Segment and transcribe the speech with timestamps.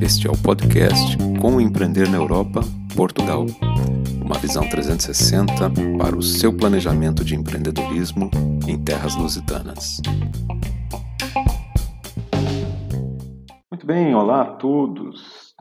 [0.00, 2.60] Este é o podcast Como Empreender na Europa,
[2.96, 3.44] Portugal.
[4.24, 5.52] Uma visão 360
[5.98, 8.30] para o seu planejamento de empreendedorismo
[8.66, 10.00] em terras lusitanas.
[13.70, 15.54] Muito bem, olá a todos.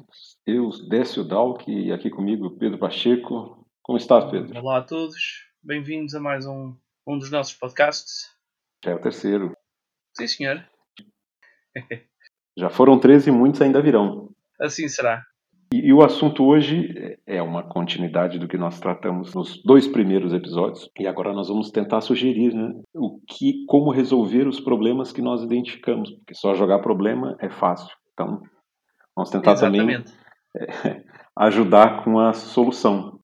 [0.46, 3.68] Eu, Décio Dalk, e aqui comigo Pedro Pacheco.
[3.84, 4.58] Como está, Pedro?
[4.60, 6.74] Olá a todos, bem-vindos a mais um,
[7.06, 8.32] um dos nossos podcasts.
[8.84, 9.52] Já é o terceiro.
[10.16, 10.77] Sim, senhor.
[12.58, 14.30] Já foram 13 e muitos ainda virão.
[14.60, 15.24] Assim será.
[15.74, 20.34] E, e, o assunto hoje é uma continuidade do que nós tratamos nos dois primeiros
[20.34, 20.90] episódios.
[20.98, 25.44] E agora nós vamos tentar sugerir né, o que, como resolver os problemas que nós
[25.44, 26.10] identificamos.
[26.12, 27.94] Porque só jogar problema é fácil.
[28.14, 28.42] Então,
[29.16, 30.06] vamos tentar Exatamente.
[30.06, 31.04] também é,
[31.38, 33.17] ajudar com a solução.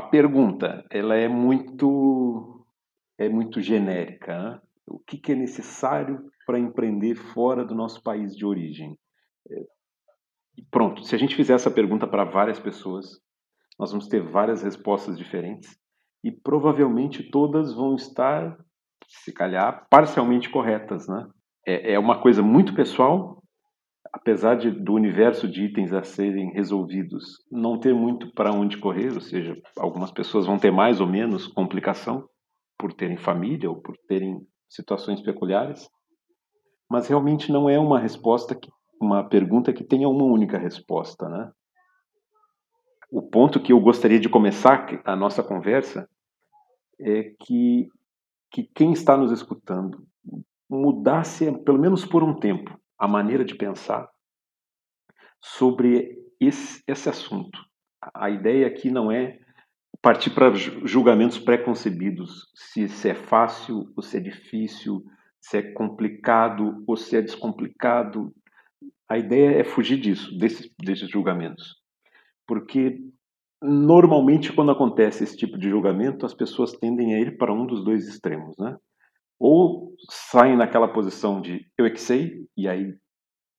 [0.00, 2.64] Pergunta, ela é muito
[3.18, 4.38] é muito genérica.
[4.38, 4.60] Né?
[4.86, 8.96] O que, que, é necessário para empreender fora do nosso país de origem?
[9.50, 9.64] É,
[10.70, 13.20] pronto, se a gente fizer essa pergunta para várias pessoas,
[13.78, 15.76] nós vamos ter várias respostas diferentes
[16.22, 18.56] e provavelmente todas vão estar,
[19.08, 21.28] se calhar, parcialmente corretas, né?
[21.66, 23.37] É, é uma coisa muito pessoal
[24.12, 29.12] apesar de, do universo de itens a serem resolvidos não ter muito para onde correr,
[29.12, 32.28] ou seja, algumas pessoas vão ter mais ou menos complicação
[32.78, 35.88] por terem família ou por terem situações peculiares,
[36.90, 38.70] mas realmente não é uma resposta que,
[39.00, 41.50] uma pergunta que tenha uma única resposta, né?
[43.10, 46.08] O ponto que eu gostaria de começar a nossa conversa
[47.00, 47.88] é que
[48.50, 50.02] que quem está nos escutando
[50.70, 54.08] mudasse pelo menos por um tempo a maneira de pensar
[55.40, 57.58] sobre esse, esse assunto.
[58.14, 59.38] A ideia aqui não é
[60.02, 65.04] partir para julgamentos pré-concebidos, se, se é fácil ou se é difícil,
[65.40, 68.32] se é complicado ou se é descomplicado.
[69.08, 71.76] A ideia é fugir disso, desses, desses julgamentos.
[72.46, 72.98] Porque
[73.62, 77.84] normalmente quando acontece esse tipo de julgamento, as pessoas tendem a ir para um dos
[77.84, 78.76] dois extremos, né?
[79.38, 82.96] Ou saem naquela posição de eu é que sei, e aí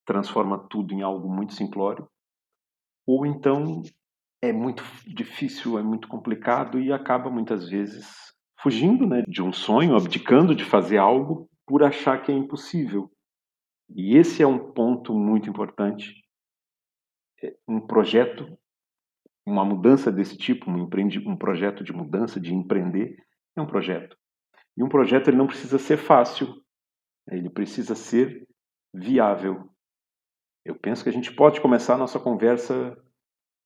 [0.05, 2.07] transforma tudo em algo muito simplório,
[3.07, 3.81] ou então
[4.41, 8.07] é muito difícil, é muito complicado e acaba muitas vezes
[8.61, 13.11] fugindo né, de um sonho, abdicando de fazer algo por achar que é impossível.
[13.89, 16.13] E esse é um ponto muito importante.
[17.43, 18.57] É, um projeto,
[19.45, 23.15] uma mudança desse tipo, um, empreende, um projeto de mudança, de empreender,
[23.55, 24.17] é um projeto.
[24.79, 26.63] E um projeto ele não precisa ser fácil,
[27.29, 28.47] ele precisa ser
[28.93, 29.69] viável.
[30.63, 32.97] Eu penso que a gente pode começar a nossa conversa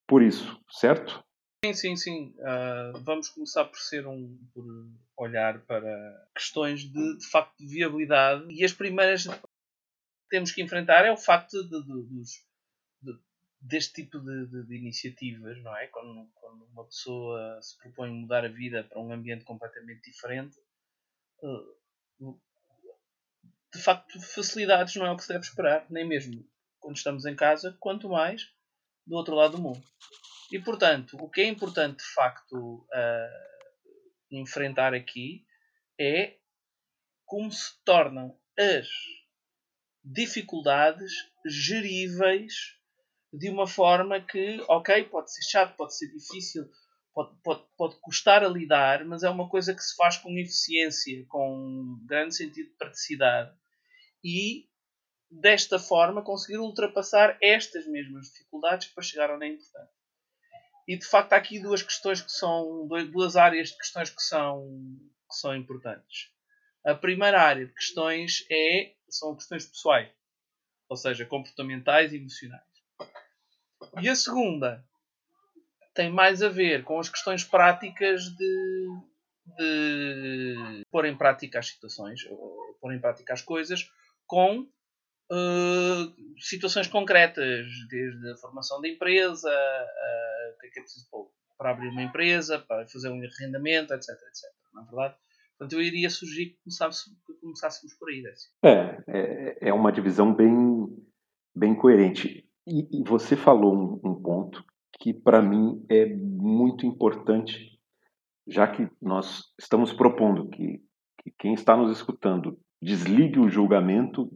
[0.08, 1.24] por isso, certo?
[1.64, 2.34] Sim, sim, sim.
[2.38, 4.64] Uh, vamos começar por ser um por
[5.16, 9.40] olhar para questões de, de facto de viabilidade e as primeiras que
[10.28, 12.22] temos que enfrentar é o facto de, de,
[13.02, 13.18] de
[13.60, 15.86] deste tipo de, iniciativas, não é?
[15.86, 20.58] Quando, quando uma pessoa se propõe mudar a vida para um ambiente completamente diferente,
[23.74, 27.34] de facto, facilidades não é o que se deve esperar, nem mesmo quando estamos em
[27.34, 28.52] casa, quanto mais
[29.06, 29.82] do outro lado do mundo.
[30.52, 33.54] E portanto, o que é importante de facto uh,
[34.30, 35.44] enfrentar aqui
[35.98, 36.36] é
[37.24, 38.86] como se tornam as
[40.04, 41.12] dificuldades
[41.46, 42.78] geríveis
[43.32, 46.70] de uma forma que, ok, pode ser chato, pode ser difícil,
[47.14, 51.24] pode, pode, pode custar a lidar, mas é uma coisa que se faz com eficiência,
[51.28, 53.56] com grande sentido de praticidade
[54.22, 54.68] e
[55.30, 59.92] desta forma conseguir ultrapassar estas mesmas dificuldades para chegar onde é importante.
[60.86, 64.66] E de facto há aqui duas questões que são duas áreas de questões que são,
[65.28, 66.30] que são importantes.
[66.84, 70.10] A primeira área de questões é, são questões pessoais,
[70.88, 72.62] ou seja, comportamentais e emocionais.
[74.02, 74.84] E a segunda
[75.94, 78.88] tem mais a ver com as questões práticas de,
[79.56, 82.20] de pôr em prática as situações,
[82.80, 83.88] pôr em prática as coisas,
[84.26, 91.06] com uh, situações concretas, desde a formação da empresa, o que é que é preciso
[91.56, 94.50] para abrir uma empresa, para fazer um arrendamento, etc, etc.
[94.74, 95.14] Não é verdade?
[95.56, 98.22] Portanto, eu iria sugerir que começássemos, que começássemos por aí.
[98.22, 98.50] Décio.
[98.64, 100.88] É, é, é uma divisão bem,
[101.54, 102.44] bem coerente.
[102.66, 104.64] E, e você falou um, um ponto
[105.04, 107.78] que para mim é muito importante,
[108.48, 110.82] já que nós estamos propondo que,
[111.18, 114.32] que quem está nos escutando desligue o julgamento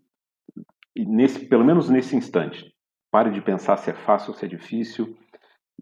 [0.95, 2.71] nesse, pelo menos nesse instante,
[3.11, 5.17] pare de pensar se é fácil ou se é difícil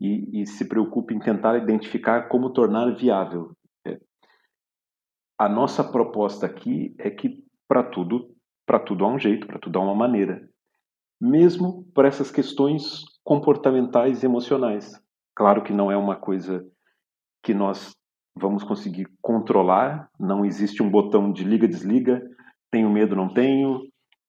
[0.01, 3.57] e, e se preocupe em tentar identificar como tornar viável.
[3.85, 3.99] É.
[5.37, 8.33] A nossa proposta aqui é que para tudo,
[8.65, 10.49] para tudo há um jeito, para tudo há uma maneira,
[11.21, 14.93] mesmo para essas questões comportamentais e emocionais.
[15.35, 16.67] Claro que não é uma coisa
[17.43, 17.95] que nós
[18.35, 22.23] vamos conseguir controlar, não existe um botão de liga desliga,
[22.71, 23.81] tenho medo não tenho,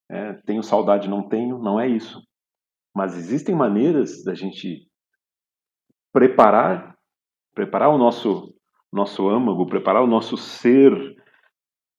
[0.10, 2.22] é, tenho saudade não tenho, não é isso.
[2.96, 4.88] Mas existem maneiras da gente
[6.14, 6.98] preparar,
[7.54, 8.54] preparar o nosso
[8.92, 10.92] nosso âmago, preparar o nosso ser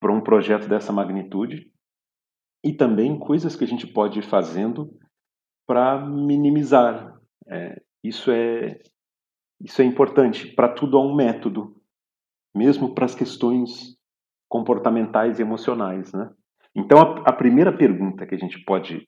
[0.00, 1.70] para um projeto dessa magnitude
[2.64, 4.90] e também coisas que a gente pode ir fazendo
[5.66, 7.14] para minimizar.
[7.46, 8.80] É, isso é
[9.60, 10.46] isso é importante.
[10.54, 11.76] Para tudo há um método,
[12.54, 13.96] mesmo para as questões
[14.48, 16.30] comportamentais e emocionais, né?
[16.74, 19.06] Então a, a primeira pergunta que a gente pode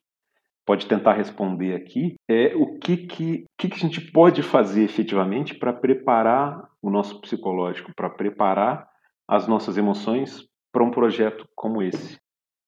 [0.67, 5.55] pode tentar responder aqui é o que, que, que, que a gente pode fazer efetivamente
[5.55, 8.88] para preparar o nosso psicológico, para preparar
[9.26, 12.19] as nossas emoções para um projeto como esse.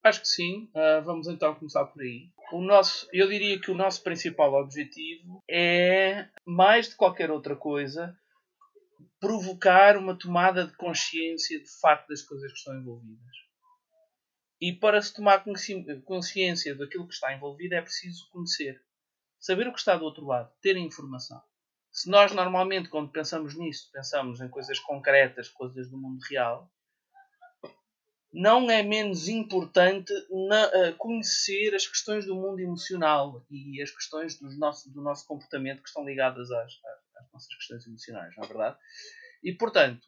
[0.03, 0.71] Acho que sim.
[0.75, 2.29] Uh, vamos então começar por aí.
[2.53, 8.17] O nosso, eu diria que o nosso principal objetivo é, mais de qualquer outra coisa,
[9.21, 13.37] provocar uma tomada de consciência de facto das coisas que estão envolvidas.
[14.61, 15.45] E para se tomar
[16.05, 18.81] consciência daquilo que está envolvido é preciso conhecer.
[19.41, 20.53] Saber o que está do outro lado.
[20.61, 21.43] Ter informação.
[21.91, 26.71] Se nós normalmente, quando pensamos nisso, pensamos em coisas concretas, coisas do mundo real,
[28.33, 30.13] não é menos importante
[30.49, 35.27] na, uh, conhecer as questões do mundo emocional e as questões do nosso, do nosso
[35.27, 38.79] comportamento que estão ligadas às, às, nossas questões emocionais, não é verdade?
[39.43, 40.05] E, portanto,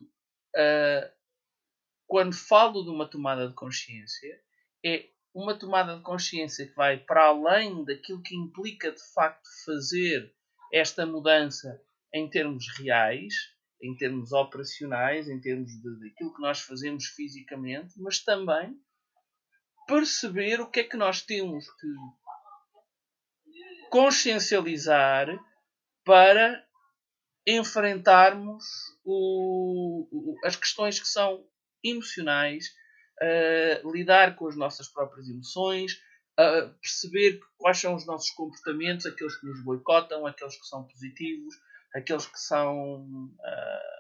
[0.57, 1.13] uh,
[2.07, 4.41] quando falo de uma tomada de consciência,
[4.85, 10.33] é uma tomada de consciência que vai para além daquilo que implica de facto fazer
[10.73, 11.83] esta mudança
[12.13, 13.35] em termos reais,
[13.83, 18.79] em termos operacionais, em termos daquilo que nós fazemos fisicamente, mas também
[19.87, 21.87] perceber o que é que nós temos que
[23.91, 25.29] consciencializar
[26.05, 26.65] para
[27.47, 28.65] enfrentarmos
[29.05, 31.47] o, as questões que são
[31.83, 32.67] emocionais,
[33.21, 35.93] uh, lidar com as nossas próprias emoções,
[36.41, 41.55] uh, perceber quais são os nossos comportamentos, aqueles que nos boicotam, aqueles que são positivos,
[41.95, 42.95] aqueles que são
[43.35, 43.95] uh,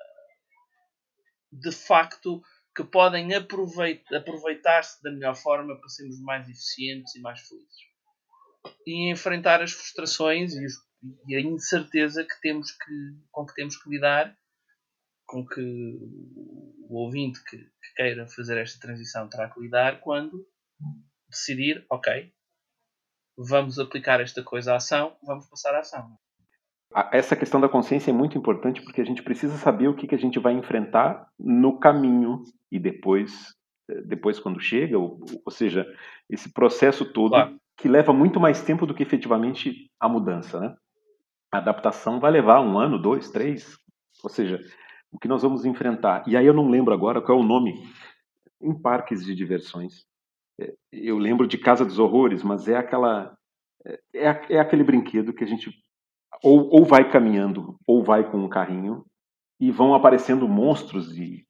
[1.52, 2.43] de facto
[2.76, 7.94] que podem aproveitar-se da melhor forma para sermos mais eficientes e mais felizes.
[8.87, 10.75] E enfrentar as frustrações e, os,
[11.29, 12.93] e a incerteza que temos que,
[13.31, 14.37] com que temos que lidar
[15.26, 20.47] com que o ouvinte que, que queira fazer esta transição terá que lidar quando
[21.29, 22.32] decidir, ok,
[23.37, 26.19] vamos aplicar esta coisa à ação, vamos passar à ação.
[27.11, 30.14] Essa questão da consciência é muito importante porque a gente precisa saber o que, que
[30.14, 33.52] a gente vai enfrentar no caminho e depois,
[34.06, 35.87] depois quando chega, ou, ou seja,
[36.31, 37.56] esse processo todo claro.
[37.76, 40.76] que leva muito mais tempo do que efetivamente a mudança, né?
[41.52, 43.76] A adaptação vai levar um ano, dois, três,
[44.23, 44.61] ou seja,
[45.11, 46.25] o que nós vamos enfrentar.
[46.26, 47.75] E aí eu não lembro agora qual é o nome
[48.61, 50.05] em parques de diversões.
[50.61, 53.37] É, eu lembro de Casa dos Horrores, mas é aquela
[53.85, 55.71] é, é, é aquele brinquedo que a gente
[56.43, 59.05] ou, ou vai caminhando ou vai com um carrinho
[59.61, 61.47] e vão aparecendo monstros e,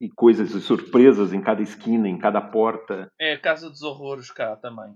[0.00, 3.10] e coisas e surpresas em cada esquina, em cada porta.
[3.20, 4.94] É Casa dos Horrores cá também.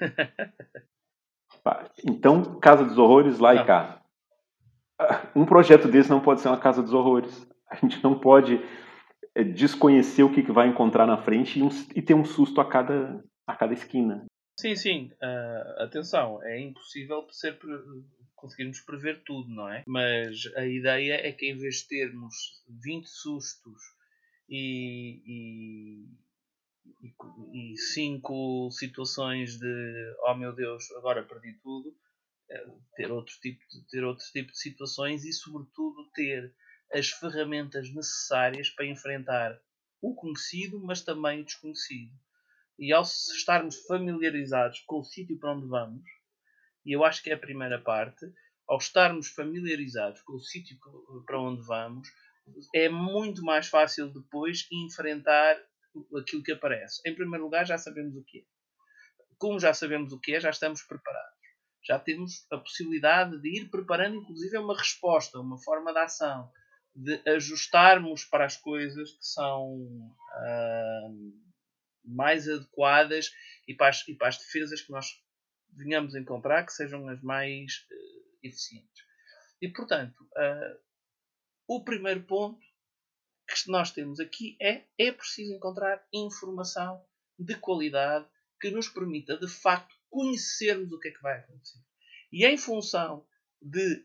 [2.04, 3.62] então, Casa dos Horrores lá não.
[3.62, 4.00] e cá
[5.34, 7.46] um projeto desse não pode ser uma casa dos horrores.
[7.68, 8.60] A gente não pode
[9.34, 11.60] é, desconhecer o que, vai encontrar na frente
[11.94, 14.26] e, ter um susto a cada, a cada esquina.
[14.58, 15.10] Sim, sim.
[15.22, 17.58] Uh, atenção, é impossível ser,
[18.40, 19.84] conseguirmos prever tudo, não é?
[19.86, 22.34] Mas a ideia é que em vez de termos
[22.68, 23.82] 20 sustos
[24.48, 26.08] e, e,
[27.52, 31.94] e, cinco situações de oh meu Deus, agora perdi tudo,
[32.96, 36.52] ter outro tipo de, ter outro tipo de situações e sobretudo ter
[36.92, 39.60] as ferramentas necessárias para enfrentar
[40.02, 42.12] o conhecido, mas também o desconhecido.
[42.78, 46.02] E ao estarmos familiarizados com o sítio para onde vamos,
[46.84, 48.26] e eu acho que é a primeira parte,
[48.68, 50.76] ao estarmos familiarizados com o sítio
[51.26, 52.08] para onde vamos,
[52.74, 55.56] é muito mais fácil depois enfrentar
[56.16, 57.00] aquilo que aparece.
[57.06, 58.42] Em primeiro lugar, já sabemos o que é.
[59.38, 61.40] Como já sabemos o que é, já estamos preparados
[61.82, 66.50] já temos a possibilidade de ir preparando, inclusive, uma resposta, uma forma de ação,
[66.94, 71.32] de ajustarmos para as coisas que são uh,
[72.04, 73.30] mais adequadas
[73.66, 75.06] e para, as, e para as defesas que nós
[75.76, 79.04] venhamos a encontrar que sejam as mais uh, eficientes.
[79.60, 80.80] E, portanto, uh,
[81.66, 82.60] o primeiro ponto
[83.46, 87.04] que nós temos aqui é é preciso encontrar informação
[87.38, 88.26] de qualidade
[88.60, 91.78] que nos permita, de facto, conhecermos o que é que vai acontecer.
[92.32, 93.26] E em função
[93.60, 94.04] de,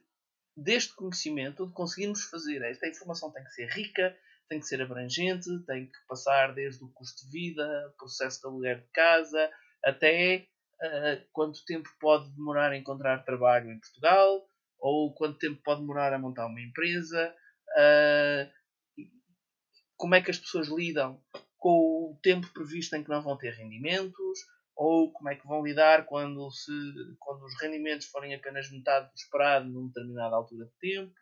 [0.56, 4.18] deste conhecimento, de conseguirmos fazer, esta informação tem que ser rica,
[4.48, 8.82] tem que ser abrangente, tem que passar desde o custo de vida, processo de aluguer
[8.82, 9.52] de casa,
[9.84, 10.48] até
[10.82, 14.46] uh, quanto tempo pode demorar a encontrar trabalho em Portugal,
[14.80, 17.34] ou quanto tempo pode demorar a montar uma empresa,
[17.78, 18.52] uh,
[19.98, 21.22] como é que as pessoas lidam
[21.58, 24.40] com o tempo previsto em que não vão ter rendimentos,
[24.76, 26.72] ou como é que vão lidar quando, se,
[27.20, 31.14] quando os rendimentos forem apenas metade do esperado numa determinada altura de tempo.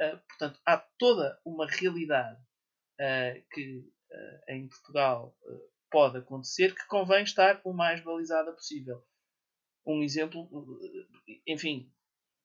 [0.00, 2.40] Uh, portanto, há toda uma realidade
[3.00, 5.36] uh, que uh, em Portugal
[5.90, 9.02] pode acontecer que convém estar o mais balizada possível.
[9.86, 10.48] Um exemplo,
[11.46, 11.92] enfim,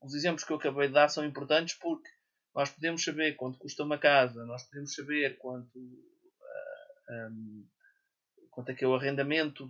[0.02, 2.10] os exemplos que eu acabei de dar são importantes porque
[2.54, 5.78] nós podemos saber quanto custa uma casa, nós podemos saber quanto,
[7.10, 7.68] um,
[8.50, 9.70] quanto é que é o arrendamento,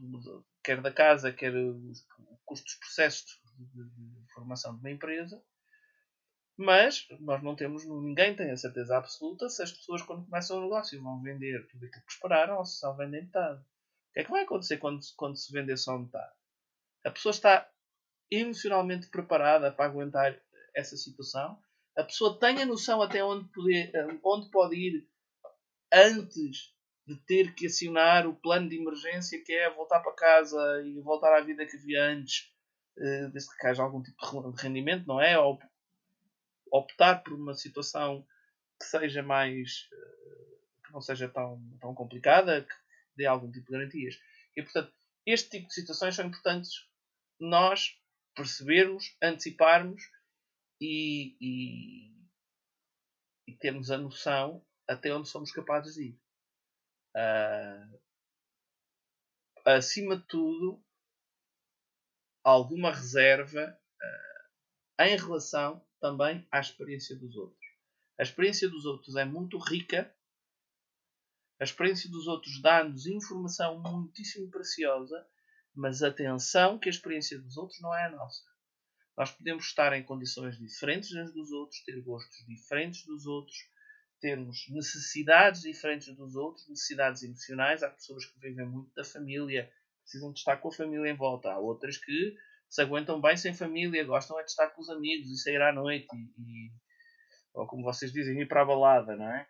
[0.64, 2.06] quer da casa, quer os
[2.44, 5.42] custos processos de, de, de formação de uma empresa,
[6.58, 10.62] mas nós não temos, ninguém tem a certeza absoluta se as pessoas, quando começam o
[10.62, 13.60] negócio, vão vender tudo aquilo que esperaram ou se só vendem metade.
[13.60, 16.34] O que é que vai acontecer quando, quando se vender só metade?
[17.06, 17.70] A pessoa está
[18.30, 20.40] emocionalmente preparada para aguentar
[20.76, 21.60] essa situação.
[21.98, 23.92] A pessoa tem a noção até onde, poder,
[24.24, 25.08] onde pode ir
[25.92, 26.74] antes
[27.06, 31.36] de ter que acionar o plano de emergência que é voltar para casa e voltar
[31.36, 32.54] à vida que havia antes,
[32.98, 35.38] eh, desde que haja algum tipo de rendimento, não é?
[35.38, 35.60] Ou
[36.72, 38.26] optar por uma situação
[38.80, 39.88] que seja mais.
[39.92, 40.52] Eh,
[40.86, 42.74] que não seja tão, tão complicada, que
[43.16, 44.20] dê algum tipo de garantias.
[44.56, 44.94] E, portanto,
[45.26, 46.90] este tipo de situações são importantes
[47.40, 48.00] nós
[48.36, 50.02] percebermos, anteciparmos
[50.80, 52.12] e, e,
[53.48, 56.20] e termos a noção até onde somos capazes de ir.
[57.16, 58.00] Uh,
[59.66, 60.84] acima de tudo,
[62.44, 67.66] alguma reserva uh, em relação também à experiência dos outros.
[68.20, 70.14] A experiência dos outros é muito rica,
[71.60, 75.26] a experiência dos outros dá-nos informação muitíssimo preciosa,
[75.76, 78.44] mas atenção que a experiência dos outros não é a nossa.
[79.16, 83.56] Nós podemos estar em condições diferentes das dos outros, ter gostos diferentes dos outros,
[84.20, 87.84] termos necessidades diferentes dos outros, necessidades emocionais.
[87.84, 91.52] Há pessoas que vivem muito da família, precisam de estar com a família em volta.
[91.52, 92.36] Há outras que
[92.72, 95.74] se aguentam bem sem família, gostam é de estar com os amigos e sair à
[95.74, 96.72] noite e, e
[97.54, 99.46] ou como vocês dizem, ir para a balada, não é?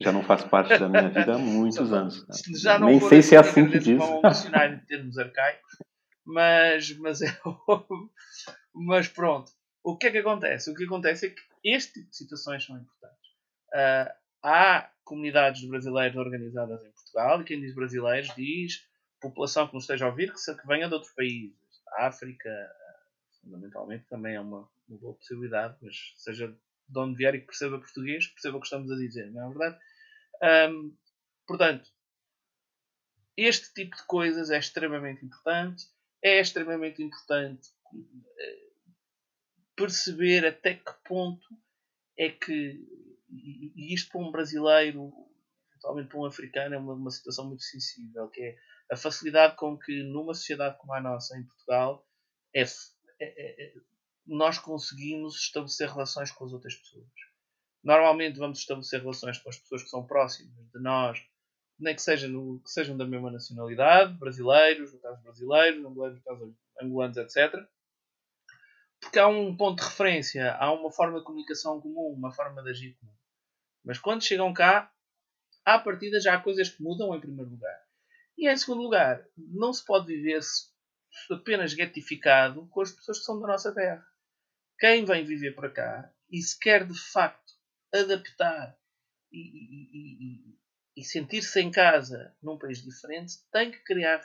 [0.00, 2.26] Já não faz parte da minha vida há muitos anos.
[2.60, 3.98] Já não Nem sei se é assim que diz.
[3.98, 5.78] Um dicionário de termos arcaicos,
[6.26, 7.40] mas, mas, é,
[8.74, 9.50] mas pronto.
[9.82, 10.70] O que é que acontece?
[10.70, 13.30] O que acontece é que este tipo de situações são importantes.
[13.72, 18.86] Uh, há comunidades de brasileiros organizadas em Portugal, e quem diz brasileiros diz
[19.20, 21.12] população que nos esteja a ouvir que, venha de outros
[21.90, 22.06] países.
[22.06, 22.50] África,
[23.42, 26.48] fundamentalmente, também é uma, uma, boa possibilidade, mas seja
[26.88, 29.48] de onde vier e que perceba português, perceba o que estamos a dizer, não é
[29.48, 29.78] verdade?
[30.72, 30.96] Um,
[31.46, 31.90] portanto,
[33.36, 35.86] este tipo de coisas é extremamente importante.
[36.20, 37.68] É extremamente importante
[38.38, 38.68] eh,
[39.76, 41.46] perceber até que ponto
[42.18, 42.84] é que,
[43.30, 45.12] e isto para um brasileiro,
[45.78, 48.56] eventualmente para um africano, é uma, uma situação muito sensível, que é
[48.90, 52.06] a facilidade com que numa sociedade como a nossa, em Portugal,
[52.54, 52.64] é, é,
[53.20, 53.74] é, é,
[54.26, 57.06] nós conseguimos estabelecer relações com as outras pessoas.
[57.82, 61.22] Normalmente vamos estabelecer relações com as pessoas que são próximas de nós,
[61.78, 66.24] nem que, seja no, que sejam da mesma nacionalidade, brasileiros, no caso brasileiros, angolanos, no
[66.24, 67.54] caso angolanos, etc.
[69.00, 72.70] Porque há um ponto de referência, há uma forma de comunicação comum, uma forma de
[72.70, 73.12] agir comum.
[73.84, 74.92] Mas quando chegam cá,
[75.68, 77.78] à partida já há coisas que mudam em primeiro lugar.
[78.38, 80.40] E em segundo lugar, não se pode viver
[81.30, 84.06] apenas getificado com as pessoas que são da nossa terra.
[84.78, 87.52] Quem vem viver para cá e se quer de facto
[87.92, 88.78] adaptar
[89.30, 90.58] e, e, e,
[90.96, 94.22] e sentir-se em casa num país diferente, tem que criar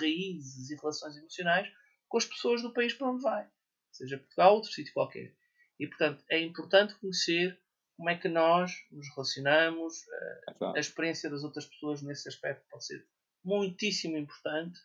[0.00, 1.70] raízes e relações emocionais
[2.08, 3.46] com as pessoas do país para onde vai,
[3.90, 5.34] seja Portugal ou outro sítio qualquer.
[5.78, 7.60] E portanto é importante conhecer
[7.96, 12.84] como é que nós nos relacionamos, eh, a experiência das outras pessoas nesse aspecto pode
[12.84, 13.06] ser
[13.42, 14.78] muitíssimo importante,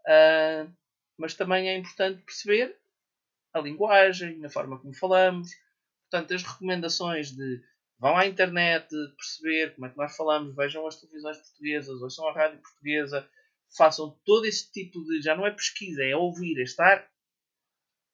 [0.00, 0.70] uh,
[1.16, 2.76] mas também é importante perceber
[3.54, 5.50] a linguagem, a forma como falamos.
[6.10, 7.62] Portanto, as recomendações de
[7.98, 12.32] vão à internet perceber como é que nós falamos, vejam as televisões portuguesas, ouçam a
[12.32, 13.28] rádio portuguesa,
[13.76, 15.22] façam todo esse tipo de.
[15.22, 17.08] Já não é pesquisa, é ouvir, é estar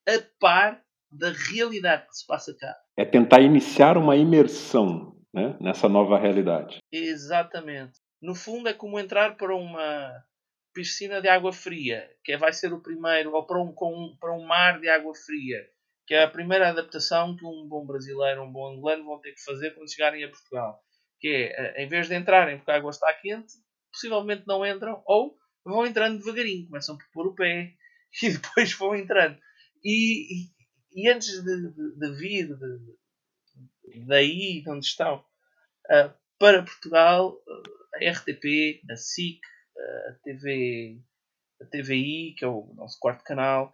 [0.07, 2.77] a par da realidade que se passa cá.
[2.99, 6.79] É tentar iniciar uma imersão né, nessa nova realidade.
[6.91, 8.01] Exatamente.
[8.21, 10.13] No fundo, é como entrar para uma
[10.75, 13.73] piscina de água fria, que é, vai ser o primeiro, ou para um,
[14.19, 15.65] para um mar de água fria,
[16.07, 19.45] que é a primeira adaptação que um bom brasileiro, um bom angolano vão ter que
[19.45, 20.81] fazer quando chegarem a Portugal.
[21.21, 23.53] Que é, em vez de entrarem porque a água está quente,
[23.93, 27.73] possivelmente não entram, ou vão entrando devagarinho, começam por pôr o pé
[28.23, 29.39] e depois vão entrando.
[29.85, 30.49] E,
[30.93, 32.99] e, antes de, de, de vir de,
[34.07, 35.25] daí de onde estão
[35.87, 39.41] uh, para Portugal, uh, a RTP, a SIC,
[39.77, 41.01] uh, a, TV,
[41.61, 43.73] a TVI, que é o nosso quarto canal,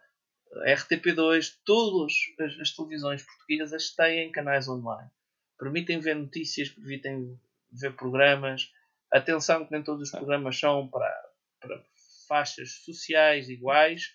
[0.63, 5.09] a RTP2, todas as, as televisões portuguesas têm canais online.
[5.57, 7.39] Permitem ver notícias, permitem
[7.71, 8.71] ver programas.
[9.11, 11.29] Atenção que nem todos os programas são para,
[11.59, 11.83] para
[12.27, 14.13] faixas sociais iguais,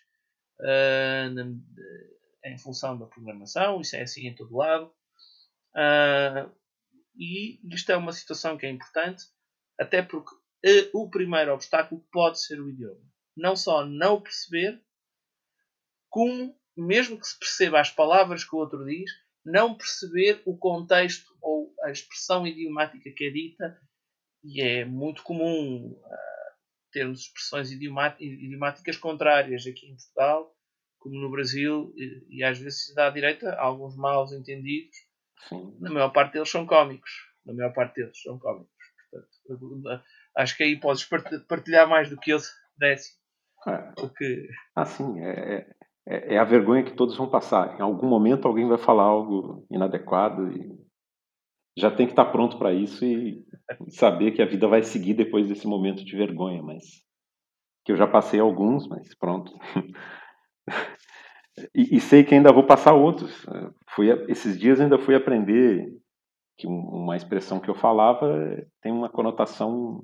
[0.61, 1.61] uh,
[2.45, 4.93] em função da programação, isso é assim em todo lado.
[5.75, 6.51] Uh,
[7.17, 9.25] e isto é uma situação que é importante,
[9.79, 13.01] até porque uh, o primeiro obstáculo pode ser o idioma.
[13.37, 14.83] Não só não perceber,
[16.09, 19.11] como, mesmo que se perceba as palavras que o outro diz,
[19.45, 23.81] não perceber o contexto ou a expressão idiomática que é dita,
[24.43, 26.51] e é muito comum uh,
[26.91, 30.55] termos expressões idiomáticas contrárias aqui em Portugal,
[31.01, 34.97] como no Brasil, e, e às vezes se dá direita a alguns maus entendidos.
[35.49, 35.77] Sim.
[35.81, 37.11] Na maior parte deles são cómicos.
[37.45, 38.71] Na maior parte deles são cómicos.
[39.11, 40.03] Portanto,
[40.37, 41.09] acho que aí podes
[41.49, 42.39] partilhar mais do que eu
[42.79, 43.19] desse.
[43.67, 43.93] É.
[43.97, 44.49] Porque...
[44.77, 45.21] Ah, sim.
[45.21, 45.67] É,
[46.07, 47.79] é, é, a vergonha que todos vão passar.
[47.79, 50.79] Em algum momento alguém vai falar algo inadequado e
[51.79, 53.45] já tem que estar pronto para isso e
[53.89, 56.85] saber que a vida vai seguir depois desse momento de vergonha, mas
[57.85, 59.53] que eu já passei alguns, mas pronto.
[61.75, 63.47] E, e, sei que ainda vou passar outros.
[63.91, 65.87] Fui, esses dias ainda fui aprender
[66.57, 68.29] que uma expressão que eu falava
[68.83, 70.01] tem uma conotação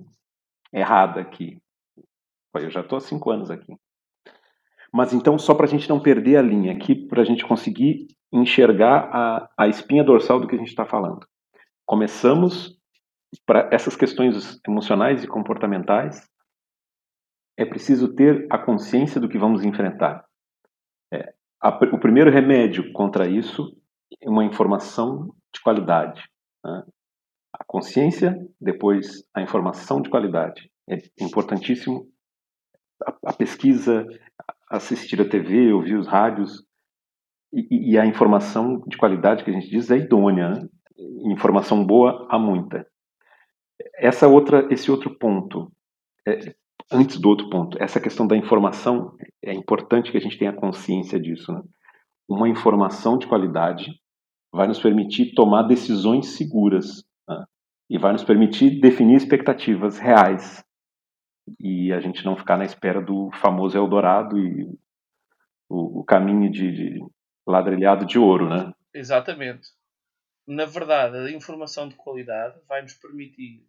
[0.73, 1.59] errada aqui.
[2.55, 3.75] Eu já estou há cinco anos aqui.
[4.93, 8.07] Mas então, só para a gente não perder a linha aqui, para a gente conseguir
[8.33, 11.27] enxergar a, a espinha dorsal do que a gente está falando.
[11.85, 12.77] Começamos
[13.45, 16.27] para essas questões emocionais e comportamentais.
[17.59, 20.25] É preciso ter a consciência do que vamos enfrentar.
[21.13, 23.77] É, a, o primeiro remédio contra isso
[24.21, 26.23] é uma informação de qualidade.
[26.65, 26.83] Né?
[27.53, 30.71] A consciência, depois a informação de qualidade.
[30.89, 32.07] É importantíssimo
[33.05, 34.07] a, a pesquisa,
[34.71, 36.65] assistir a TV, ouvir os rádios,
[37.53, 40.51] e, e, a informação de qualidade que a gente diz é idônea.
[40.51, 40.69] Né?
[41.33, 42.87] Informação boa há muita.
[43.97, 45.73] Essa outra, esse outro ponto,
[46.27, 46.55] é,
[46.91, 51.21] antes do outro ponto, essa questão da informação, é importante que a gente tenha consciência
[51.21, 51.53] disso.
[51.53, 51.63] Né?
[52.29, 54.01] Uma informação de qualidade
[54.53, 57.45] vai nos permitir tomar decisões seguras né?
[57.91, 60.65] e vai nos permitir definir expectativas reais
[61.61, 64.65] e a gente não ficar na espera do famoso Eldorado e
[65.69, 67.07] o, o caminho de, de
[67.47, 68.73] ladrilhado de ouro, né?
[68.93, 69.69] Exatamente.
[70.47, 73.65] Na verdade, a informação de qualidade vai nos permitir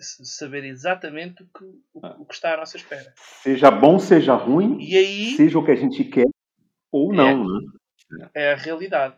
[0.00, 2.16] saber exatamente o que, o, ah.
[2.18, 3.12] o, que está à nossa espera.
[3.16, 6.28] Seja bom, seja ruim, e aí, seja o que a gente quer
[6.90, 7.44] ou não.
[7.44, 8.30] É, né?
[8.34, 9.16] é a realidade.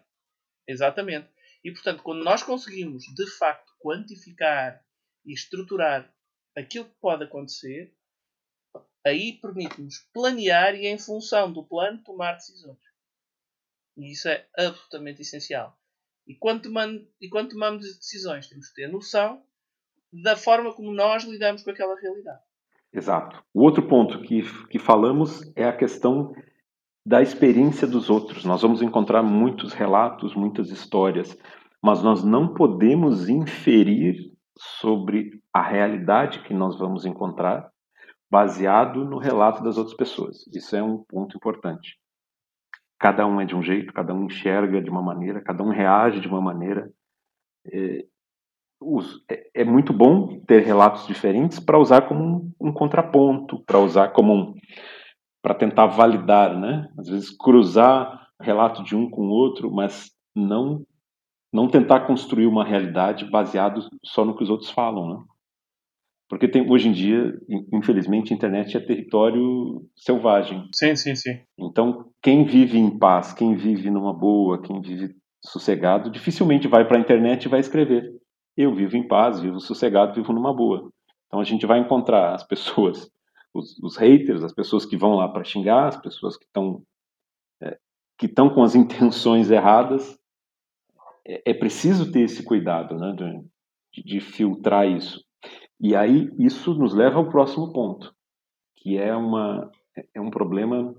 [0.67, 1.29] Exatamente.
[1.65, 4.85] E portanto, quando nós conseguimos de facto quantificar
[5.25, 6.13] e estruturar
[6.57, 7.95] aquilo que pode acontecer,
[9.05, 12.79] aí permite-nos planear e, em função do plano, tomar decisões.
[13.97, 15.79] E isso é absolutamente essencial.
[16.27, 19.45] E quando, tomamos, e quando tomamos decisões, temos que ter noção
[20.13, 22.41] da forma como nós lidamos com aquela realidade.
[22.93, 23.43] Exato.
[23.55, 26.35] O outro ponto que, que falamos é a questão
[27.07, 28.45] da experiência dos outros.
[28.45, 31.37] Nós vamos encontrar muitos relatos, muitas histórias,
[31.83, 37.71] mas nós não podemos inferir sobre a realidade que nós vamos encontrar
[38.31, 40.47] baseado no relato das outras pessoas.
[40.55, 41.99] Isso é um ponto importante.
[42.99, 46.21] Cada um é de um jeito, cada um enxerga de uma maneira, cada um reage
[46.21, 46.91] de uma maneira.
[49.29, 53.79] É, é, é muito bom ter relatos diferentes para usar como um, um contraponto, para
[53.79, 54.55] usar como um,
[55.43, 56.89] para tentar validar, né?
[56.99, 60.85] Às vezes cruzar relato de um com o outro, mas não
[61.53, 65.25] não tentar construir uma realidade baseado só no que os outros falam, né?
[66.33, 67.31] Porque tem, hoje em dia,
[67.71, 70.67] infelizmente, a internet é território selvagem.
[70.75, 71.41] Sim, sim, sim.
[71.59, 75.15] Então, quem vive em paz, quem vive numa boa, quem vive
[75.45, 78.11] sossegado, dificilmente vai para a internet e vai escrever.
[78.57, 80.93] Eu vivo em paz, vivo sossegado, vivo numa boa.
[81.27, 83.11] Então, a gente vai encontrar as pessoas
[83.55, 86.83] os, os haters, as pessoas que vão lá para xingar, as pessoas que estão
[87.61, 87.79] é,
[88.19, 90.19] que estão com as intenções erradas.
[91.27, 93.15] É, é, preciso ter esse cuidado, né,
[93.93, 95.25] de, de filtrar isso.
[95.81, 98.13] E aí isso nos leva ao próximo ponto,
[98.77, 99.71] que é uma
[100.15, 100.95] é um problema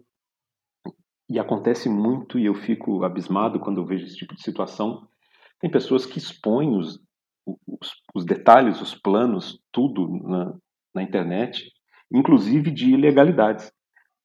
[1.29, 5.07] e acontece muito e eu fico abismado quando eu vejo esse tipo de situação.
[5.59, 7.01] Tem pessoas que expõem os,
[7.45, 10.55] os, os detalhes, os planos, tudo na,
[10.93, 11.71] na internet,
[12.11, 13.71] inclusive de ilegalidades.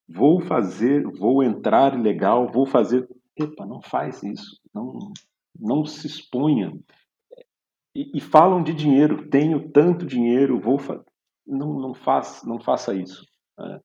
[0.09, 3.09] Vou fazer, vou entrar ilegal, vou fazer.
[3.37, 4.99] Epa, não faz isso, não,
[5.59, 6.73] não se exponha.
[7.95, 11.05] E, e falam de dinheiro, tenho tanto dinheiro, vou fazer.
[11.47, 13.25] Não, não, faz, não faça isso.
[13.59, 13.81] Né?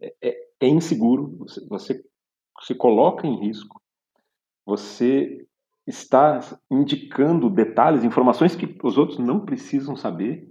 [0.00, 2.04] É, é, é inseguro, você, você
[2.62, 3.80] se coloca em risco,
[4.64, 5.46] você
[5.86, 6.40] está
[6.70, 10.48] indicando detalhes, informações que os outros não precisam saber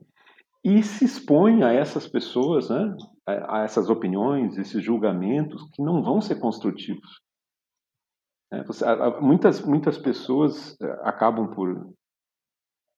[0.63, 6.19] e se expõe a essas pessoas, né, a essas opiniões, esses julgamentos que não vão
[6.19, 7.21] ser construtivos.
[8.51, 8.83] É, você,
[9.21, 11.93] muitas, muitas pessoas é, acabam por,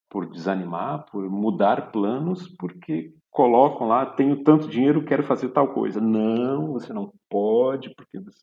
[0.09, 5.99] por desanimar, por mudar planos, porque colocam lá, tenho tanto dinheiro, quero fazer tal coisa.
[5.99, 8.39] Não, você não pode, porque você...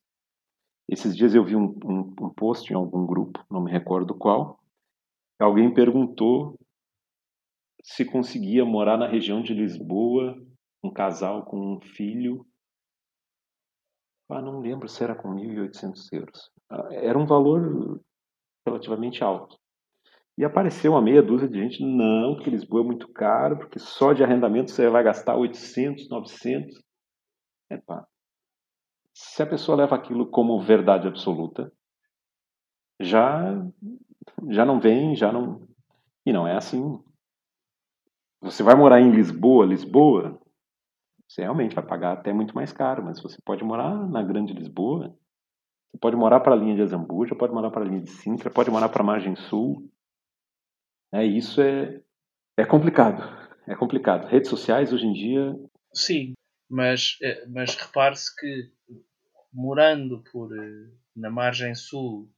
[0.89, 4.59] Esses dias eu vi um, um, um post em algum grupo, não me recordo qual,
[5.39, 6.59] alguém perguntou
[7.83, 10.37] se conseguia morar na região de Lisboa,
[10.83, 12.47] um casal com um filho.
[14.31, 16.51] Ah, não lembro se era com 1.800 euros.
[16.71, 18.01] Ah, era um valor
[18.67, 19.59] relativamente alto.
[20.37, 24.13] E apareceu uma meia dúzia de gente, não, que Lisboa é muito caro, porque só
[24.13, 26.81] de arrendamento você vai gastar 800, 900.
[27.71, 28.07] Epa.
[29.21, 31.73] Se a pessoa leva aquilo como verdade absoluta,
[33.01, 33.53] já
[34.49, 35.67] já não vem, já não.
[36.25, 37.03] E não é assim.
[38.41, 40.41] Você vai morar em Lisboa, Lisboa,
[41.27, 45.09] você realmente vai pagar até muito mais caro, mas você pode morar na Grande Lisboa,
[45.91, 48.49] você pode morar para a linha de Azambuja, pode morar para a linha de Sintra,
[48.49, 49.91] pode morar para a margem sul.
[51.13, 52.01] É, isso é,
[52.57, 53.21] é complicado.
[53.67, 54.29] É complicado.
[54.29, 55.59] Redes sociais hoje em dia.
[55.93, 56.35] Sim,
[56.71, 58.78] mas, é, mas repare-se que
[59.53, 62.31] morando por, eh, na margem sul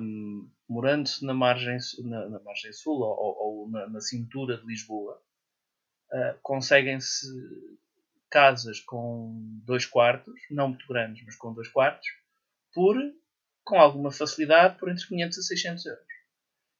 [0.00, 5.22] um, morando-se na margem, na, na margem sul ou, ou na, na, cintura de Lisboa,
[6.12, 7.26] uh, conseguem-se
[8.30, 12.08] casas com dois quartos, não muito grandes, mas com dois quartos,
[12.72, 12.96] por,
[13.64, 16.06] com alguma facilidade, por entre 500 a 600 euros.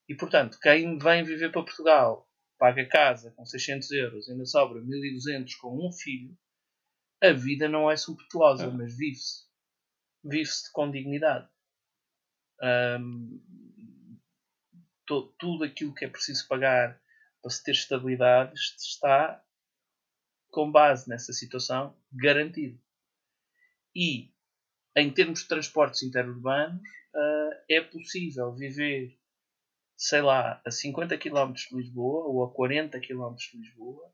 [0.09, 5.55] E, portanto, quem vem viver para Portugal, paga casa com 600 euros, ainda sobra 1200
[5.57, 6.37] com um filho,
[7.22, 8.70] a vida não é subtuosa, é.
[8.70, 9.46] mas vive-se.
[10.24, 11.48] Vive-se com dignidade.
[12.61, 13.40] Um,
[15.06, 17.00] to, tudo aquilo que é preciso pagar
[17.40, 19.42] para se ter estabilidade está,
[20.50, 22.80] com base nessa situação, garantido.
[23.94, 24.32] E,
[24.96, 26.82] em termos de transportes interurbanos,
[27.14, 29.18] uh, é possível viver,
[29.96, 34.12] sei lá, a 50 km de Lisboa ou a 40 km de Lisboa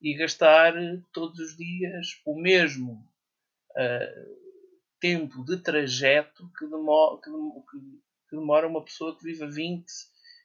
[0.00, 0.74] e gastar
[1.12, 3.08] todos os dias o mesmo
[3.72, 4.48] uh,
[5.00, 9.84] tempo de trajeto que demora, que, demora uma pessoa que vive a 20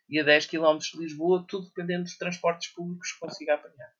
[0.10, 3.94] e a 10 km de Lisboa, tudo dependendo dos transportes públicos que consiga apanhar.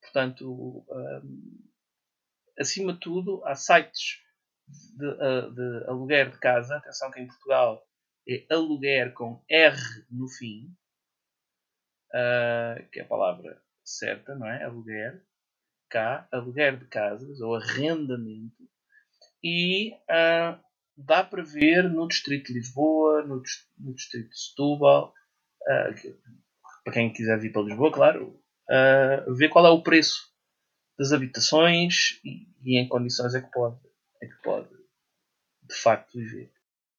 [0.00, 1.68] Portanto, um,
[2.58, 4.20] acima de tudo, há sites
[4.68, 6.76] de, de, aluguer de casa.
[6.76, 7.86] Atenção que em Portugal
[8.28, 9.76] é aluguer com R
[10.10, 10.74] no fim,
[12.10, 14.64] uh, que é a palavra certa, não é?
[14.64, 15.22] Aluguer.
[15.90, 18.66] Cá, aluguer de casas ou arrendamento
[19.44, 20.58] e uh,
[20.96, 23.42] dá para ver no Distrito de Lisboa, no,
[23.78, 25.12] no Distrito de Setúbal,
[25.62, 26.16] uh, que,
[26.84, 28.40] para quem quiser vir para Lisboa, claro,
[28.70, 30.32] uh, ver qual é o preço
[30.98, 33.76] das habitações e, e, em condições é que pode,
[34.22, 36.50] é que pode de facto viver.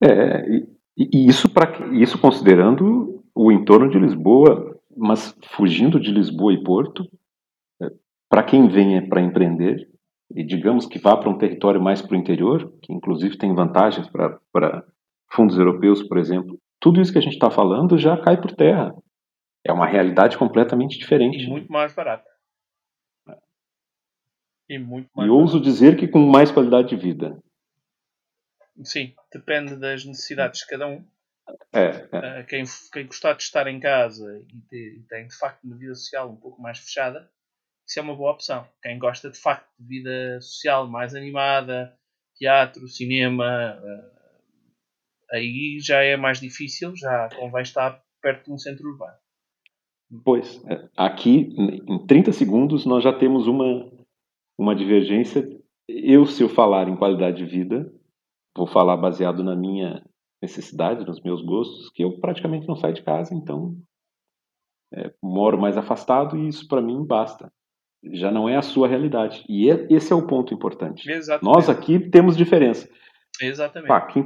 [0.04, 6.54] É, e, e isso, para isso considerando o entorno de Lisboa, mas fugindo de Lisboa
[6.54, 7.10] e Porto,
[7.82, 7.90] é,
[8.30, 9.90] para quem vem para empreender,
[10.32, 14.08] e digamos que vá para um território mais para o interior, que inclusive tem vantagens
[14.10, 14.86] para
[15.32, 18.96] fundos europeus, por exemplo, tudo isso que a gente está falando já cai por terra.
[19.66, 21.38] É uma realidade completamente diferente.
[21.38, 22.30] E muito mais barata.
[24.68, 27.42] E muito mais E ouso dizer que com mais qualidade de vida.
[28.84, 31.06] Sim, depende das necessidades de cada um.
[31.74, 32.42] É, é.
[32.42, 35.78] Uh, quem, quem gostar de estar em casa e, ter, e tem de facto uma
[35.78, 37.30] vida social um pouco mais fechada,
[37.88, 38.68] isso é uma boa opção.
[38.82, 41.94] Quem gosta de facto de vida social mais animada,
[42.36, 44.14] teatro, cinema, uh,
[45.32, 49.18] aí já é mais difícil, já convém estar perto de um centro urbano.
[50.24, 53.92] Pois, é, aqui em 30 segundos nós já temos uma,
[54.58, 55.44] uma divergência.
[55.88, 57.92] Eu, se eu falar em qualidade de vida,
[58.56, 60.04] vou falar baseado na minha
[60.44, 63.78] necessidade, nos meus gostos, que eu praticamente não saio de casa, então
[64.94, 67.52] é, moro mais afastado e isso para mim basta.
[68.12, 69.46] Já não é a sua realidade.
[69.48, 71.10] E é, esse é o ponto importante.
[71.10, 71.46] Exatamente.
[71.46, 72.90] Nós aqui temos diferença.
[73.42, 73.88] Exatamente.
[73.88, 74.24] Pá, quem,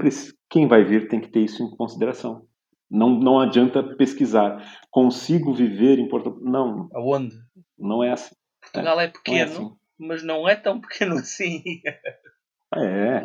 [0.49, 2.47] quem vai vir tem que ter isso em consideração.
[2.89, 4.65] Não, não adianta pesquisar.
[4.89, 6.39] Consigo viver em Portugal.
[6.41, 6.89] Não.
[6.95, 7.36] Aonde?
[7.77, 8.36] Não é assim.
[8.60, 9.75] Portugal é, é pequeno, não assim.
[9.99, 11.62] mas não é tão pequeno assim.
[12.75, 13.21] é.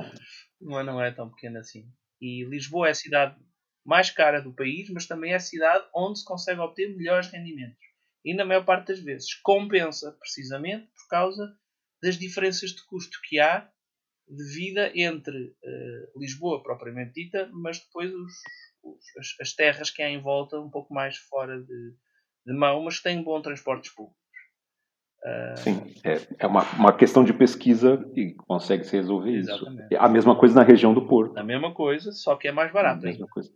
[0.61, 1.85] Mas não é tão pequeno assim.
[2.23, 3.37] E Lisboa é a cidade
[3.85, 7.77] mais cara do país, mas também é a cidade onde se consegue obter melhores rendimentos.
[8.25, 11.59] E na maior parte das vezes compensa precisamente por causa
[12.01, 13.69] das diferenças de custo que há
[14.29, 18.33] de vida entre uh, Lisboa propriamente dita, mas depois os,
[18.85, 21.97] os, as, as, terras que há em volta, um pouco mais fora de,
[22.47, 24.22] de mão, mas que têm bom transportes públicos.
[25.57, 29.93] Sim, é, é uma, uma questão de pesquisa e consegue se resolver Exatamente.
[29.93, 30.03] isso.
[30.03, 31.39] A mesma coisa na região do Porto.
[31.39, 33.07] A mesma coisa, só que é mais barato.
[33.07, 33.51] A mesma coisa.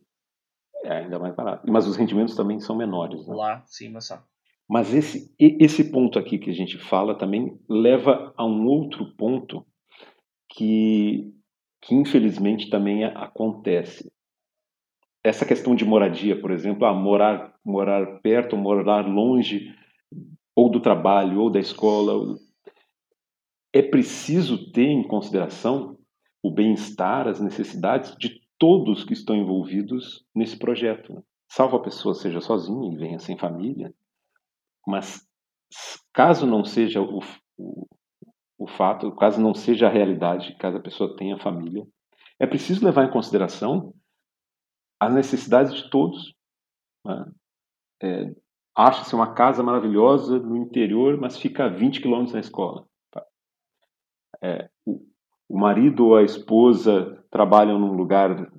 [0.84, 1.70] É ainda mais barato.
[1.70, 3.26] Mas os rendimentos também são menores.
[3.26, 3.34] Né?
[3.34, 4.22] Lá, sim, mas são.
[4.68, 9.64] Mas esse, esse ponto aqui que a gente fala também leva a um outro ponto
[10.48, 11.32] que,
[11.80, 14.10] que infelizmente também acontece.
[15.22, 19.74] Essa questão de moradia, por exemplo, ah, morar, morar perto, morar longe,
[20.56, 22.38] ou do trabalho, ou da escola,
[23.72, 25.98] é preciso ter em consideração
[26.42, 31.12] o bem-estar, as necessidades de todos que estão envolvidos nesse projeto.
[31.12, 31.22] Né?
[31.52, 33.92] Salvo a pessoa seja sozinha e venha sem família,
[34.86, 35.26] mas
[36.14, 37.20] caso não seja o,
[37.58, 37.86] o,
[38.58, 41.86] o fato, caso não seja a realidade, caso a pessoa tenha família,
[42.38, 43.94] é preciso levar em consideração
[44.98, 46.34] as necessidades de todos.
[47.04, 47.32] Né?
[48.02, 48.34] É,
[48.76, 52.86] Acha-se uma casa maravilhosa no interior, mas fica a 20 quilômetros da escola.
[54.42, 55.00] É, o,
[55.48, 58.52] o, marido ou a esposa trabalham num lugar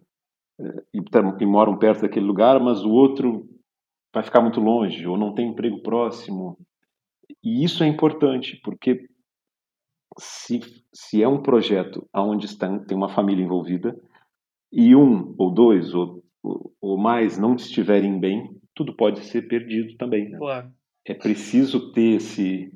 [0.59, 0.99] é, e,
[1.39, 3.47] e moram perto daquele lugar, mas o outro
[4.11, 6.57] vai ficar muito longe ou não tem emprego próximo.
[7.43, 9.07] E isso é importante, porque
[10.17, 13.95] se, se é um projeto onde está, tem uma família envolvida
[14.71, 16.23] e um ou dois ou,
[16.81, 20.29] ou mais não estiverem bem, tudo pode ser perdido também.
[20.29, 20.37] Né?
[20.37, 20.71] Claro.
[21.03, 22.71] É preciso ter esse,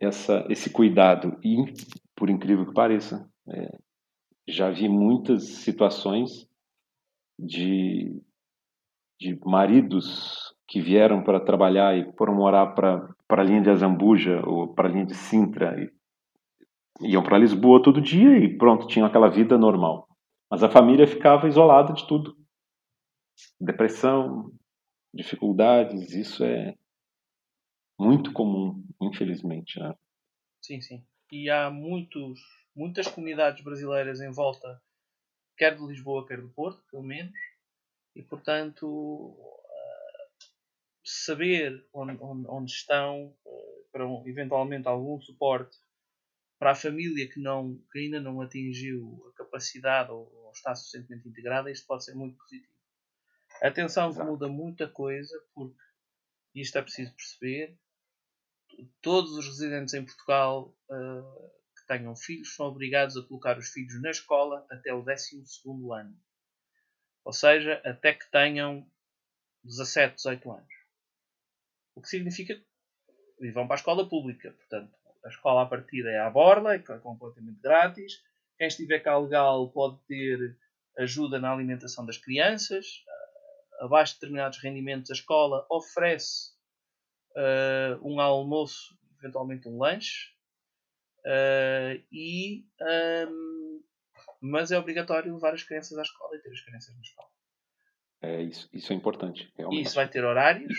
[0.00, 1.56] essa, esse cuidado e,
[2.14, 3.78] por incrível que pareça, é,
[4.48, 6.48] já vi muitas situações
[7.36, 8.22] de,
[9.20, 14.72] de maridos que vieram para trabalhar e foram morar para a linha de Azambuja ou
[14.72, 15.90] para a linha de Sintra e
[17.12, 20.08] iam para Lisboa todo dia e pronto, tinham aquela vida normal.
[20.50, 22.36] Mas a família ficava isolada de tudo.
[23.60, 24.50] Depressão,
[25.12, 26.74] dificuldades, isso é
[27.98, 29.78] muito comum, infelizmente.
[29.78, 29.94] Né?
[30.62, 31.06] Sim, sim.
[31.32, 32.40] E há muitos,
[32.74, 34.80] muitas comunidades brasileiras em volta,
[35.56, 37.34] quer de Lisboa, quer do Porto, pelo menos,
[38.14, 39.36] e portanto
[41.06, 45.78] saber onde, onde, onde estão eh, para eventualmente algum suporte
[46.58, 51.28] para a família que, não, que ainda não atingiu a capacidade ou, ou está suficientemente
[51.28, 52.75] integrada, isto pode ser muito positivo.
[53.62, 55.80] Atenção que muda muita coisa, porque
[56.54, 57.78] isto é preciso perceber.
[59.00, 64.00] Todos os residentes em Portugal uh, que tenham filhos são obrigados a colocar os filhos
[64.02, 65.42] na escola até o 12
[65.92, 66.16] ano.
[67.24, 68.88] Ou seja, até que tenham
[69.64, 70.74] 17, 18 anos.
[71.94, 74.52] O que significa que vão para a escola pública.
[74.52, 78.22] Portanto, a escola à partida é à borla, é completamente grátis.
[78.56, 80.56] Quem estiver cá legal pode ter
[80.98, 82.86] ajuda na alimentação das crianças.
[83.80, 86.52] Abaixo de determinados rendimentos, a escola oferece
[87.32, 90.34] uh, um almoço, eventualmente um lanche.
[91.24, 92.64] Uh, e,
[93.28, 93.82] um,
[94.40, 97.28] mas é obrigatório levar as crianças à escola e ter as crianças na escola.
[98.22, 99.52] É, isso, isso é importante.
[99.56, 99.82] Realmente.
[99.82, 100.78] Isso vai ter horários.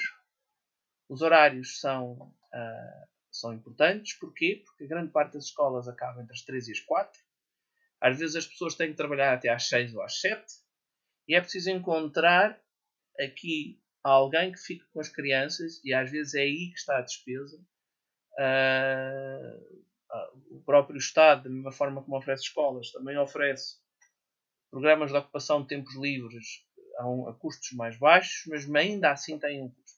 [1.09, 4.17] Os horários são uh, são importantes.
[4.17, 4.63] Porquê?
[4.65, 7.21] Porque a grande parte das escolas acaba entre as 3 e as 4.
[8.01, 10.43] Às vezes as pessoas têm que trabalhar até às 6 ou às 7.
[11.27, 12.59] E é preciso encontrar
[13.19, 17.01] aqui alguém que fique com as crianças e às vezes é aí que está a
[17.01, 17.57] despesa.
[18.39, 19.87] Uh,
[20.51, 23.77] o próprio Estado, da mesma forma como oferece escolas, também oferece
[24.71, 26.65] programas de ocupação de tempos livres
[26.97, 29.97] a, um, a custos mais baixos, mas ainda assim tem um custo.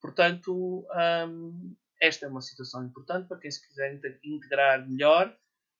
[0.00, 0.86] Portanto,
[1.28, 5.36] um, esta é uma situação importante para quem se quiser integrar melhor.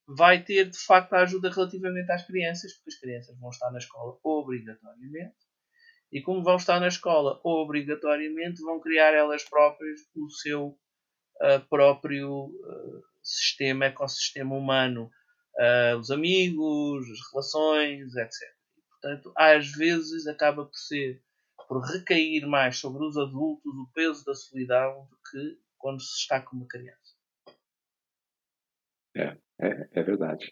[0.06, 3.78] Vai ter de facto a ajuda relativamente às crianças, porque as crianças vão estar na
[3.78, 5.36] escola obrigatoriamente.
[6.12, 12.46] E como vão estar na escola obrigatoriamente, vão criar elas próprias o seu uh, próprio
[12.46, 15.10] uh, sistema, ecossistema humano,
[15.56, 18.58] uh, os amigos, as relações, etc.
[18.90, 21.22] Portanto, às vezes acaba por ser
[21.68, 26.40] por recair mais sobre os adultos o peso da solidão do que quando se está
[26.40, 27.14] com uma criança.
[29.14, 30.50] É, é, é verdade.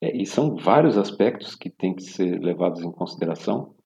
[0.00, 3.76] É, e são vários aspectos que têm que ser levados em consideração.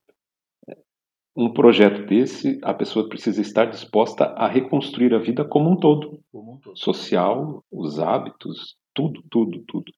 [1.34, 6.22] Um projeto desse, a pessoa precisa estar disposta a reconstruir a vida como um todo.
[6.30, 6.76] Como um todo.
[6.76, 9.92] Social, os hábitos, tudo, tudo, tudo.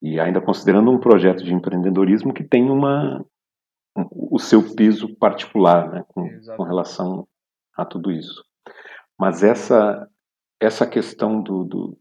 [0.00, 3.24] E ainda considerando um projeto de empreendedorismo que tem uma,
[4.10, 7.26] o seu peso particular né, com, com, relação
[7.76, 8.44] a tudo isso.
[9.18, 10.08] Mas essa,
[10.60, 11.98] essa questão do, do,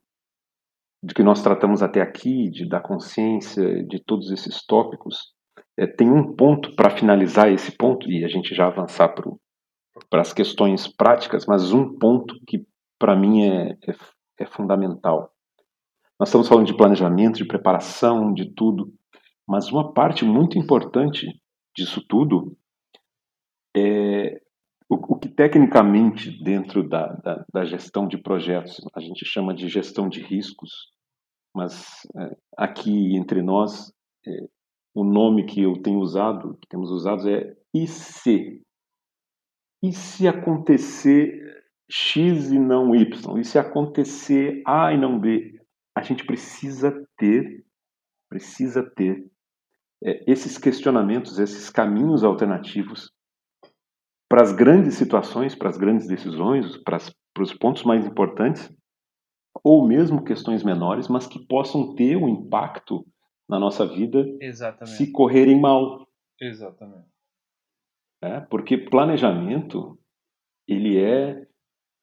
[1.04, 5.34] de que nós tratamos até aqui, de da consciência, de todos esses tópicos,
[5.78, 9.14] é, tem um ponto para finalizar esse ponto e a gente já avançar
[10.10, 12.66] para as questões práticas, mas um ponto que
[13.00, 13.96] para mim é, é,
[14.40, 15.32] é fundamental.
[16.20, 18.92] Nós estamos falando de planejamento, de preparação, de tudo,
[19.48, 21.28] mas uma parte muito importante
[21.76, 22.58] disso tudo
[23.76, 24.42] é
[24.90, 30.10] o, que tecnicamente dentro da, da, da, gestão de projetos a gente chama de gestão
[30.10, 30.92] de riscos,
[31.54, 33.94] mas é, aqui entre nós
[34.26, 34.32] é,
[34.98, 38.64] o nome que eu tenho usado, que temos usado é IC.
[39.84, 43.40] E se acontecer X e não Y?
[43.40, 45.62] E se acontecer A e não B?
[45.96, 47.64] A gente precisa ter,
[48.28, 49.24] precisa ter
[50.04, 53.12] é, esses questionamentos, esses caminhos alternativos
[54.28, 58.68] para as grandes situações, para as grandes decisões, para, as, para os pontos mais importantes,
[59.64, 63.06] ou mesmo questões menores, mas que possam ter um impacto
[63.50, 64.98] na nossa vida Exatamente.
[64.98, 66.08] se correrem mal.
[66.40, 67.08] Exatamente.
[68.22, 69.98] É, porque planejamento,
[70.68, 71.48] ele é,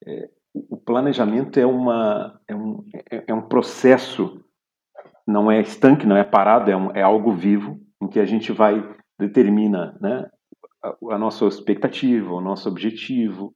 [0.06, 4.44] é, o planejamento é, uma, é, um, é, é um processo,
[5.26, 8.52] não é estanque, não é parado, é, um, é algo vivo, em que a gente
[8.52, 8.82] vai,
[9.18, 10.30] determina né,
[10.82, 13.54] a, a nossa expectativa, o nosso objetivo,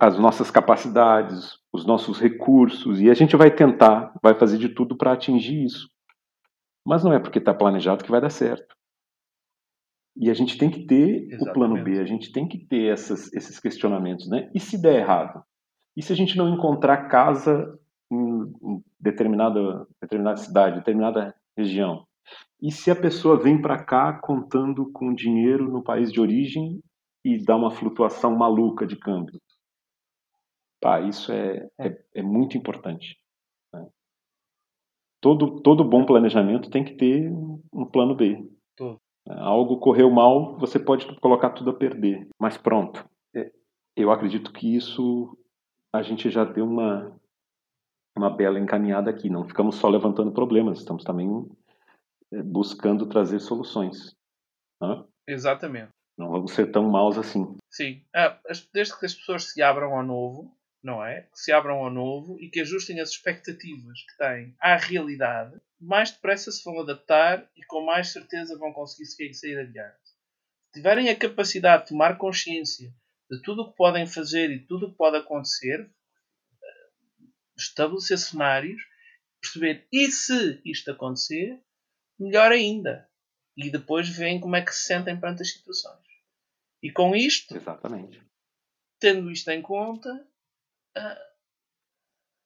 [0.00, 4.96] as nossas capacidades, os nossos recursos, e a gente vai tentar, vai fazer de tudo
[4.96, 5.88] para atingir isso.
[6.84, 8.74] Mas não é porque está planejado que vai dar certo.
[10.16, 11.48] E a gente tem que ter Exatamente.
[11.48, 14.50] o plano B, a gente tem que ter essas, esses questionamentos, né?
[14.54, 15.42] E se der errado?
[15.96, 17.78] E se a gente não encontrar casa
[18.10, 22.06] em determinada, determinada cidade, determinada região?
[22.60, 26.82] E se a pessoa vem para cá contando com dinheiro no país de origem
[27.24, 29.40] e dá uma flutuação maluca de câmbio?
[30.80, 33.18] Pá, isso é, é, é muito importante.
[35.20, 37.30] Todo, todo bom planejamento tem que ter
[37.72, 38.48] um plano B.
[38.76, 38.98] Tô.
[39.28, 42.26] Algo correu mal, você pode colocar tudo a perder.
[42.40, 43.04] Mas pronto.
[43.34, 43.52] É,
[43.96, 45.36] eu acredito que isso
[45.92, 47.14] a gente já deu uma,
[48.16, 49.28] uma bela encaminhada aqui.
[49.28, 51.28] Não ficamos só levantando problemas, estamos também
[52.32, 54.16] é, buscando trazer soluções.
[54.80, 55.04] Né?
[55.28, 55.90] Exatamente.
[56.16, 57.56] Não vamos ser tão maus assim.
[57.70, 58.02] Sim.
[58.14, 58.38] Ah,
[58.72, 61.22] desde que as pessoas se abram ao novo, não é?
[61.22, 66.10] Que se abram ao novo e que ajustem as expectativas que têm à realidade, mais
[66.10, 69.98] depressa se vão adaptar e com mais certeza vão conseguir sair adiante.
[70.66, 72.94] Se tiverem a capacidade de tomar consciência
[73.30, 75.80] de tudo o que podem fazer e tudo o que pode acontecer,
[76.62, 76.88] eh,
[77.56, 78.82] estabelecer cenários,
[79.40, 81.60] perceber e se isto acontecer,
[82.18, 83.08] melhor ainda.
[83.56, 86.06] E depois veem como é que se sentem perante as situações.
[86.82, 88.22] E com isto, Exatamente.
[88.98, 90.26] tendo isto em conta,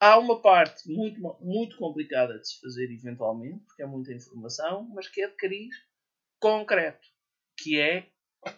[0.01, 5.09] há uma parte muito, muito complicada de se fazer eventualmente, porque é muita informação, mas
[5.09, 5.75] que é de cariz
[6.41, 7.07] concreto,
[7.59, 8.11] que é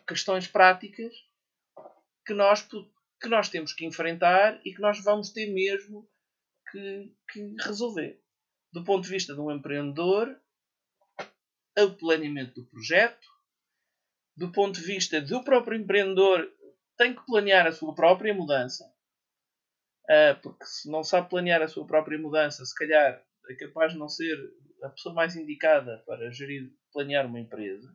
[0.07, 1.15] questões práticas
[2.27, 2.67] que nós,
[3.21, 6.09] que nós temos que enfrentar e que nós vamos ter mesmo
[6.71, 8.21] que, que resolver.
[8.73, 10.37] Do ponto de vista de um empreendedor,
[11.85, 13.27] o planeamento do projeto.
[14.37, 16.51] Do ponto de vista do próprio empreendedor,
[16.97, 18.85] tem que planear a sua própria mudança.
[20.09, 23.99] Uh, porque se não sabe planear a sua própria mudança, se calhar é capaz de
[23.99, 24.37] não ser
[24.83, 27.89] a pessoa mais indicada para gerir, planear uma empresa.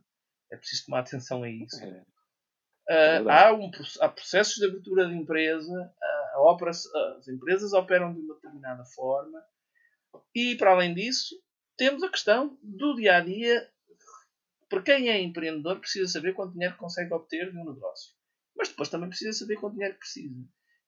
[0.50, 1.76] É preciso tomar atenção a isso.
[1.86, 5.94] Uh, há, um, há, processos de abertura de empresa,
[6.34, 9.42] a opera, as empresas operam de uma determinada forma,
[10.34, 11.34] e para além disso,
[11.76, 13.70] temos a questão do dia a dia
[14.72, 18.14] para quem é empreendedor, precisa saber quanto dinheiro consegue obter de um negócio.
[18.56, 20.34] Mas depois também precisa saber quanto dinheiro precisa.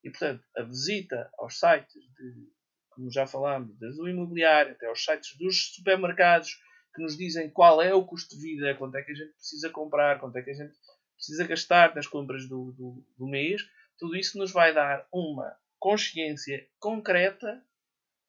[0.05, 2.53] E, portanto, a visita aos sites, de,
[2.91, 6.61] como já falámos, desde o imobiliário até aos sites dos supermercados,
[6.95, 9.71] que nos dizem qual é o custo de vida, quanto é que a gente precisa
[9.71, 10.75] comprar, quanto é que a gente
[11.17, 13.63] precisa gastar nas compras do, do, do mês,
[13.99, 17.65] tudo isso nos vai dar uma consciência concreta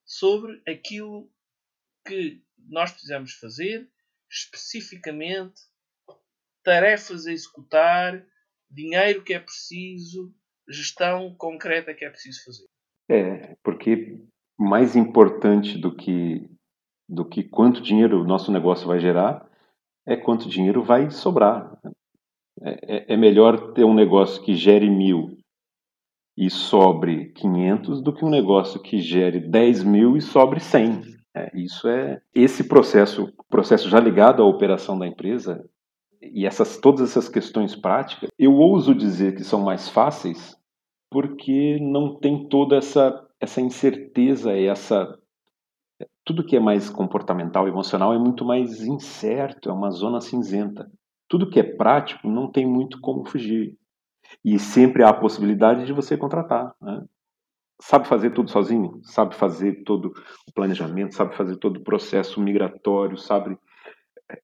[0.05, 1.29] sobre aquilo
[2.05, 3.89] que nós precisamos fazer,
[4.29, 5.61] especificamente,
[6.63, 8.25] tarefas a executar,
[8.69, 10.33] dinheiro que é preciso,
[10.69, 12.65] gestão concreta que é preciso fazer.
[13.09, 14.21] É, porque
[14.57, 16.49] mais importante do que
[17.07, 19.47] do que quanto dinheiro o nosso negócio vai gerar
[20.07, 21.77] é quanto dinheiro vai sobrar.
[22.61, 25.37] É, é, é melhor ter um negócio que gere mil
[26.37, 31.01] e sobre 500 do que um negócio que gere 10 mil e sobre 100.
[31.35, 35.63] É, isso é esse processo, processo já ligado à operação da empresa
[36.33, 40.55] e essas todas essas questões práticas, eu ouso dizer que são mais fáceis
[41.09, 45.17] porque não tem toda essa essa incerteza essa
[46.25, 50.91] tudo que é mais comportamental, emocional é muito mais incerto, é uma zona cinzenta.
[51.29, 53.77] Tudo que é prático não tem muito como fugir.
[54.43, 56.73] E sempre há a possibilidade de você contratar.
[56.81, 57.03] Né?
[57.79, 58.99] Sabe fazer tudo sozinho?
[59.03, 60.13] Sabe fazer todo
[60.47, 63.57] o planejamento, sabe fazer todo o processo migratório, sabe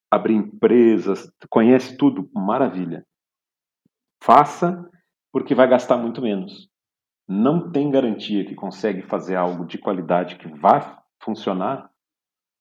[0.09, 3.05] abrir empresas, conhece tudo, maravilha.
[4.23, 4.89] Faça,
[5.31, 6.69] porque vai gastar muito menos.
[7.27, 10.81] Não tem garantia que consegue fazer algo de qualidade que vai
[11.23, 11.89] funcionar,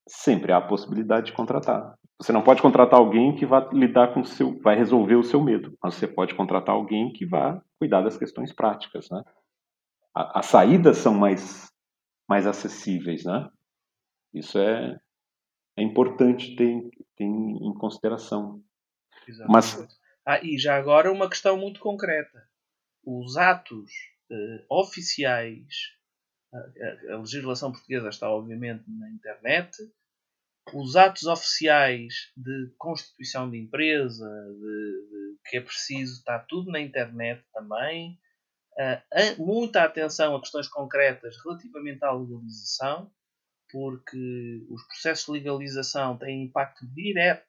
[0.07, 1.95] sempre há a possibilidade de contratar.
[2.19, 5.43] Você não pode contratar alguém que vai lidar com o seu, vai resolver o seu
[5.43, 9.23] medo, mas você pode contratar alguém que vai cuidar das questões práticas, né?
[10.13, 11.71] As saídas são mais
[12.29, 13.49] mais acessíveis, né?
[14.33, 14.97] Isso é,
[15.81, 18.63] é importante ter, ter em consideração.
[19.27, 19.51] Exatamente.
[19.51, 22.47] Mas ah, e já agora uma questão muito concreta:
[23.05, 23.91] os atos
[24.29, 25.65] uh, oficiais,
[26.53, 29.75] a, a legislação portuguesa está obviamente na internet
[30.73, 36.79] os atos oficiais de constituição de empresa, de, de, que é preciso, está tudo na
[36.79, 38.19] internet também.
[39.37, 43.11] Muita atenção a questões concretas relativamente à legalização,
[43.71, 47.45] porque os processos de legalização têm impacto direto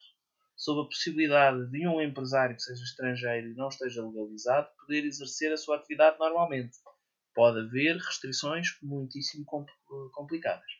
[0.56, 5.52] sobre a possibilidade de um empresário que seja estrangeiro e não esteja legalizado poder exercer
[5.52, 6.76] a sua atividade normalmente.
[7.34, 9.44] Pode haver restrições muitíssimo
[10.12, 10.70] complicadas.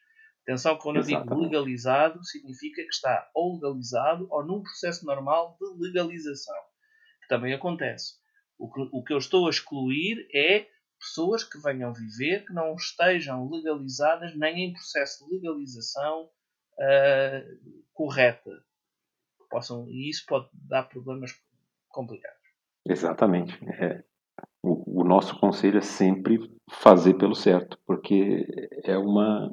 [0.43, 5.85] Atenção, quando eu digo legalizado, significa que está ou legalizado ou num processo normal de
[5.85, 6.59] legalização,
[7.23, 8.15] que também acontece.
[8.59, 10.67] O que, o que eu estou a excluir é
[11.03, 16.31] pessoas que venham viver que não estejam legalizadas nem em processo de legalização
[16.79, 18.51] uh, correta.
[19.51, 21.33] Possam, e isso pode dar problemas
[21.89, 22.41] complicados.
[22.87, 23.59] Exatamente.
[23.65, 24.03] É,
[24.63, 26.39] o, o nosso conselho é sempre
[26.71, 28.47] fazer pelo certo, porque
[28.85, 29.51] é uma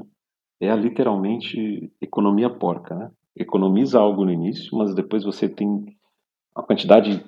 [0.61, 3.11] é literalmente economia porca, né?
[3.35, 5.97] Economiza algo no início, mas depois você tem
[6.55, 7.23] uma quantidade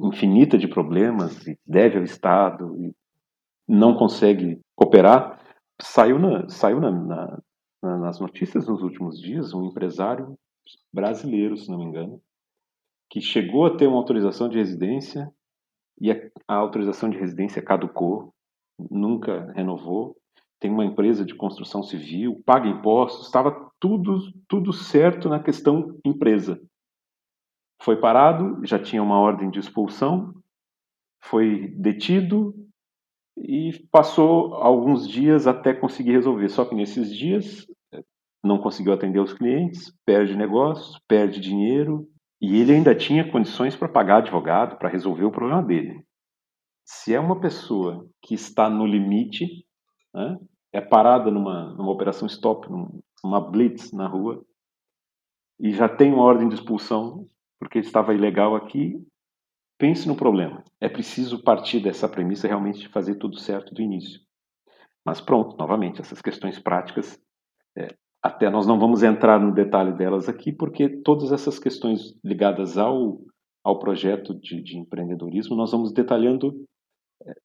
[0.00, 2.92] infinita de problemas e deve ao Estado e
[3.70, 5.40] não consegue cooperar.
[5.80, 10.36] Saiu, na, saiu na, na, nas notícias nos últimos dias um empresário
[10.92, 12.20] brasileiro, se não me engano,
[13.08, 15.32] que chegou a ter uma autorização de residência
[16.00, 16.16] e a,
[16.48, 18.34] a autorização de residência caducou,
[18.90, 20.16] nunca renovou,
[20.58, 24.18] tem uma empresa de construção civil, paga impostos, estava tudo,
[24.48, 26.60] tudo certo na questão empresa.
[27.80, 30.34] Foi parado, já tinha uma ordem de expulsão,
[31.22, 32.54] foi detido
[33.42, 36.48] e passou alguns dias até conseguir resolver.
[36.48, 38.02] Só que nesses dias eh,
[38.42, 42.06] não conseguiu atender os clientes, perde negócios, perde dinheiro
[42.40, 46.04] e ele ainda tinha condições para pagar advogado para resolver o problema dele.
[46.84, 49.46] Se é uma pessoa que está no limite,
[50.14, 50.38] né,
[50.72, 52.68] é parada numa, numa operação stop,
[53.22, 54.44] numa blitz na rua,
[55.58, 57.26] e já tem uma ordem de expulsão
[57.58, 58.96] porque estava ilegal aqui,
[59.80, 60.62] pense no problema.
[60.78, 64.20] É preciso partir dessa premissa realmente de fazer tudo certo do início.
[65.04, 67.18] Mas pronto, novamente, essas questões práticas,
[67.76, 67.88] é,
[68.22, 73.18] até nós não vamos entrar no detalhe delas aqui, porque todas essas questões ligadas ao,
[73.64, 76.52] ao projeto de, de empreendedorismo, nós vamos detalhando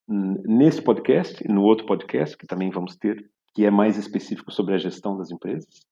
[0.07, 4.73] nesse podcast e no outro podcast que também vamos ter, que é mais específico sobre
[4.73, 5.85] a gestão das empresas.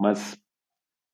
[0.00, 0.36] Mas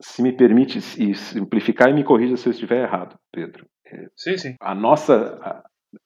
[0.01, 3.67] se me permite simplificar e me corrija se eu estiver errado, Pedro.
[4.17, 4.57] Sim, sim.
[4.61, 5.65] A nossa a,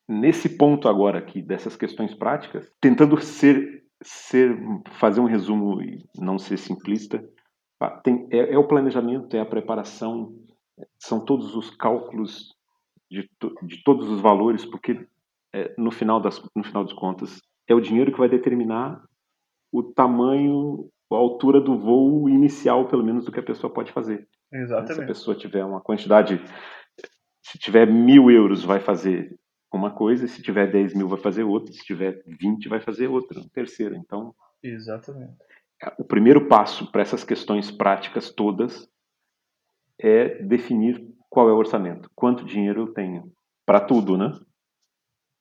[0.08, 4.56] nesse ponto agora aqui dessas questões práticas, tentando ser ser
[4.98, 7.22] fazer um resumo e não ser simplista,
[8.02, 10.34] tem, é, é o planejamento, é a preparação,
[10.98, 12.54] são todos os cálculos
[13.10, 13.28] de,
[13.62, 15.06] de todos os valores, porque
[15.52, 19.02] é, no, final das, no final das contas, é o dinheiro que vai determinar
[19.72, 24.28] o tamanho, a altura do voo inicial, pelo menos, do que a pessoa pode fazer.
[24.52, 24.94] Exatamente.
[24.94, 26.40] Se a pessoa tiver uma quantidade,
[27.50, 29.36] se tiver mil euros, vai fazer
[29.72, 33.42] uma coisa, se tiver 10 mil vai fazer outra, se tiver 20 vai fazer outra,
[33.52, 33.96] terceira.
[33.96, 34.32] Então,
[34.62, 35.34] Exatamente.
[35.98, 38.88] o primeiro passo para essas questões práticas todas
[39.98, 43.32] é definir qual é o orçamento, quanto dinheiro eu tenho
[43.66, 44.32] para tudo, né?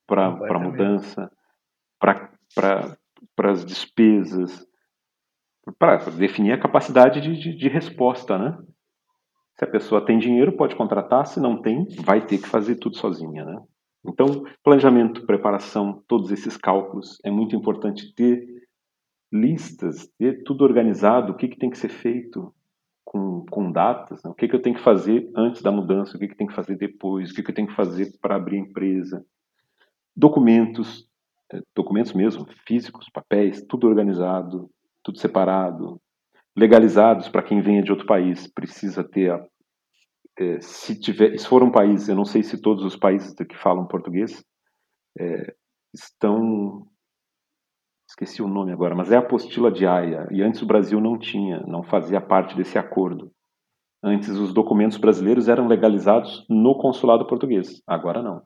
[0.07, 1.31] Para mudança,
[1.99, 2.97] para
[3.37, 4.67] as despesas,
[5.77, 8.57] para definir a capacidade de, de, de resposta, né?
[9.59, 12.95] Se a pessoa tem dinheiro, pode contratar, se não tem, vai ter que fazer tudo
[12.95, 13.61] sozinha, né?
[14.07, 18.47] Então, planejamento, preparação, todos esses cálculos, é muito importante ter
[19.29, 22.53] listas, ter tudo organizado, o que, que tem que ser feito
[23.03, 24.31] com, com datas, né?
[24.31, 26.55] o que, que eu tenho que fazer antes da mudança, o que, que tem que
[26.55, 29.25] fazer depois, o que, que eu tenho que fazer para abrir a empresa.
[30.15, 31.05] Documentos,
[31.51, 34.69] é, documentos mesmo, físicos, papéis, tudo organizado,
[35.03, 35.99] tudo separado,
[36.57, 39.45] legalizados para quem venha de outro país, precisa ter a
[40.39, 43.57] é, se tiver, se for um país, eu não sei se todos os países que
[43.57, 44.41] falam português
[45.19, 45.53] é,
[45.93, 46.87] estão,
[48.09, 51.19] esqueci o nome agora, mas é a apostila de Haia, e antes o Brasil não
[51.19, 53.29] tinha, não fazia parte desse acordo.
[54.01, 58.41] Antes os documentos brasileiros eram legalizados no consulado português, agora não.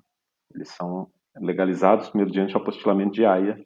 [0.56, 3.64] Eles são legalizados mediante o apostilamento de Haia,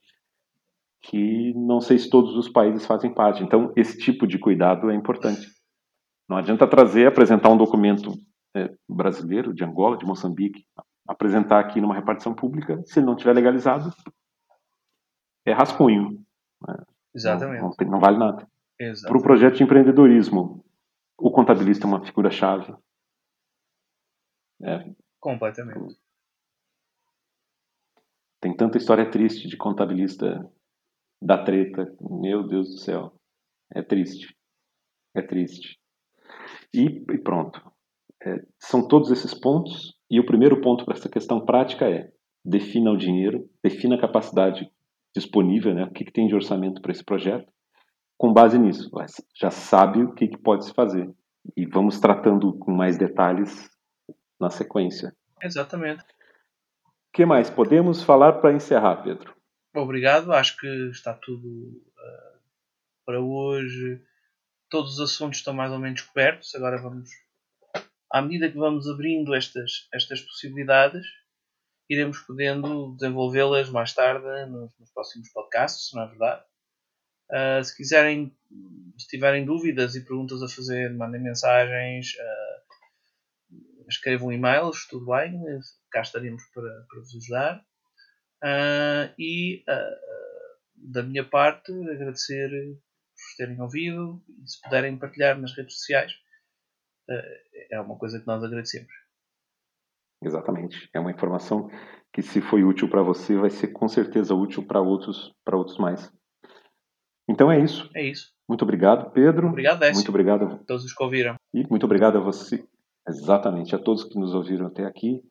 [1.01, 3.43] que não sei se todos os países fazem parte.
[3.43, 5.47] Então, esse tipo de cuidado é importante.
[6.27, 8.13] Não adianta trazer, apresentar um documento
[8.55, 10.65] é, brasileiro, de Angola, de Moçambique,
[11.07, 13.93] apresentar aqui numa repartição pública, se não tiver legalizado,
[15.45, 16.19] é rascunho.
[16.67, 16.75] Né?
[17.15, 17.61] Exatamente.
[17.61, 18.47] Não, não, não vale nada.
[19.07, 20.63] Para o projeto de empreendedorismo,
[21.17, 22.75] o contabilista é uma figura-chave.
[24.61, 24.91] É.
[25.19, 25.97] Completamente.
[28.39, 30.47] Tem tanta história triste de contabilista
[31.21, 31.93] da treta.
[32.01, 33.13] Meu Deus do céu.
[33.73, 34.35] É triste.
[35.15, 35.79] É triste.
[36.73, 37.61] E, e pronto.
[38.23, 39.95] É, são todos esses pontos.
[40.09, 42.11] E o primeiro ponto para essa questão prática é
[42.45, 44.71] defina o dinheiro, defina a capacidade
[45.13, 45.83] disponível, né?
[45.83, 47.51] o que, que tem de orçamento para esse projeto.
[48.17, 48.89] Com base nisso,
[49.39, 51.09] já sabe o que, que pode se fazer.
[51.55, 53.69] E vamos tratando com mais detalhes
[54.39, 55.15] na sequência.
[55.41, 56.03] Exatamente.
[56.03, 57.49] O que mais?
[57.49, 59.36] Podemos falar para encerrar, Pedro?
[59.79, 62.39] Obrigado, acho que está tudo uh,
[63.05, 64.01] para hoje
[64.69, 66.53] todos os assuntos estão mais ou menos cobertos.
[66.55, 67.09] Agora vamos,
[68.11, 71.05] à medida que vamos abrindo estas, estas possibilidades,
[71.89, 76.43] iremos podendo desenvolvê-las mais tarde nos, nos, próximos podcasts, não é verdade?
[77.29, 78.37] Uh, se quiserem,
[78.97, 83.57] se tiverem dúvidas e perguntas a fazer, mandem mensagens, uh,
[83.87, 85.41] escrevam e-mails, tudo bem,
[85.91, 87.65] cá estaremos para, para vos ajudar.
[88.43, 89.63] Uh, e
[90.77, 92.49] da minha parte, agradecer
[93.17, 96.13] por terem ouvido e se puderem partilhar nas redes sociais,
[97.09, 98.91] eh, é uma coisa que nós agradecemos.
[100.23, 100.89] Exatamente.
[100.93, 101.69] É uma informação
[102.13, 105.77] que, se foi útil para você, vai ser com certeza útil para outros, para outros
[105.77, 106.11] mais.
[107.29, 107.89] Então é isso.
[107.95, 108.31] É isso.
[108.47, 109.49] Muito obrigado, Pedro.
[109.49, 109.95] Obrigado, Décio.
[109.95, 111.35] Muito obrigado a todos os que ouviram.
[111.53, 112.65] E muito obrigado a você,
[113.07, 115.21] exatamente, a todos que nos ouviram até aqui.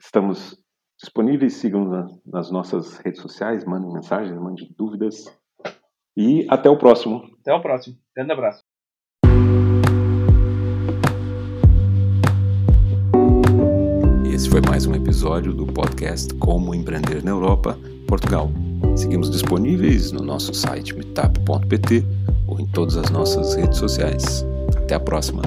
[0.00, 0.61] Estamos
[1.02, 5.26] disponíveis, sigam nas nossas redes sociais, mandem mensagens, mandem dúvidas.
[6.16, 7.22] E até o próximo.
[7.40, 7.96] Até o próximo.
[8.14, 8.62] Grande abraço.
[14.32, 18.50] Esse foi mais um episódio do podcast Como Empreender na Europa, Portugal.
[18.96, 22.02] Seguimos disponíveis no nosso site meetup.pt
[22.46, 24.44] ou em todas as nossas redes sociais.
[24.76, 25.42] Até a próxima.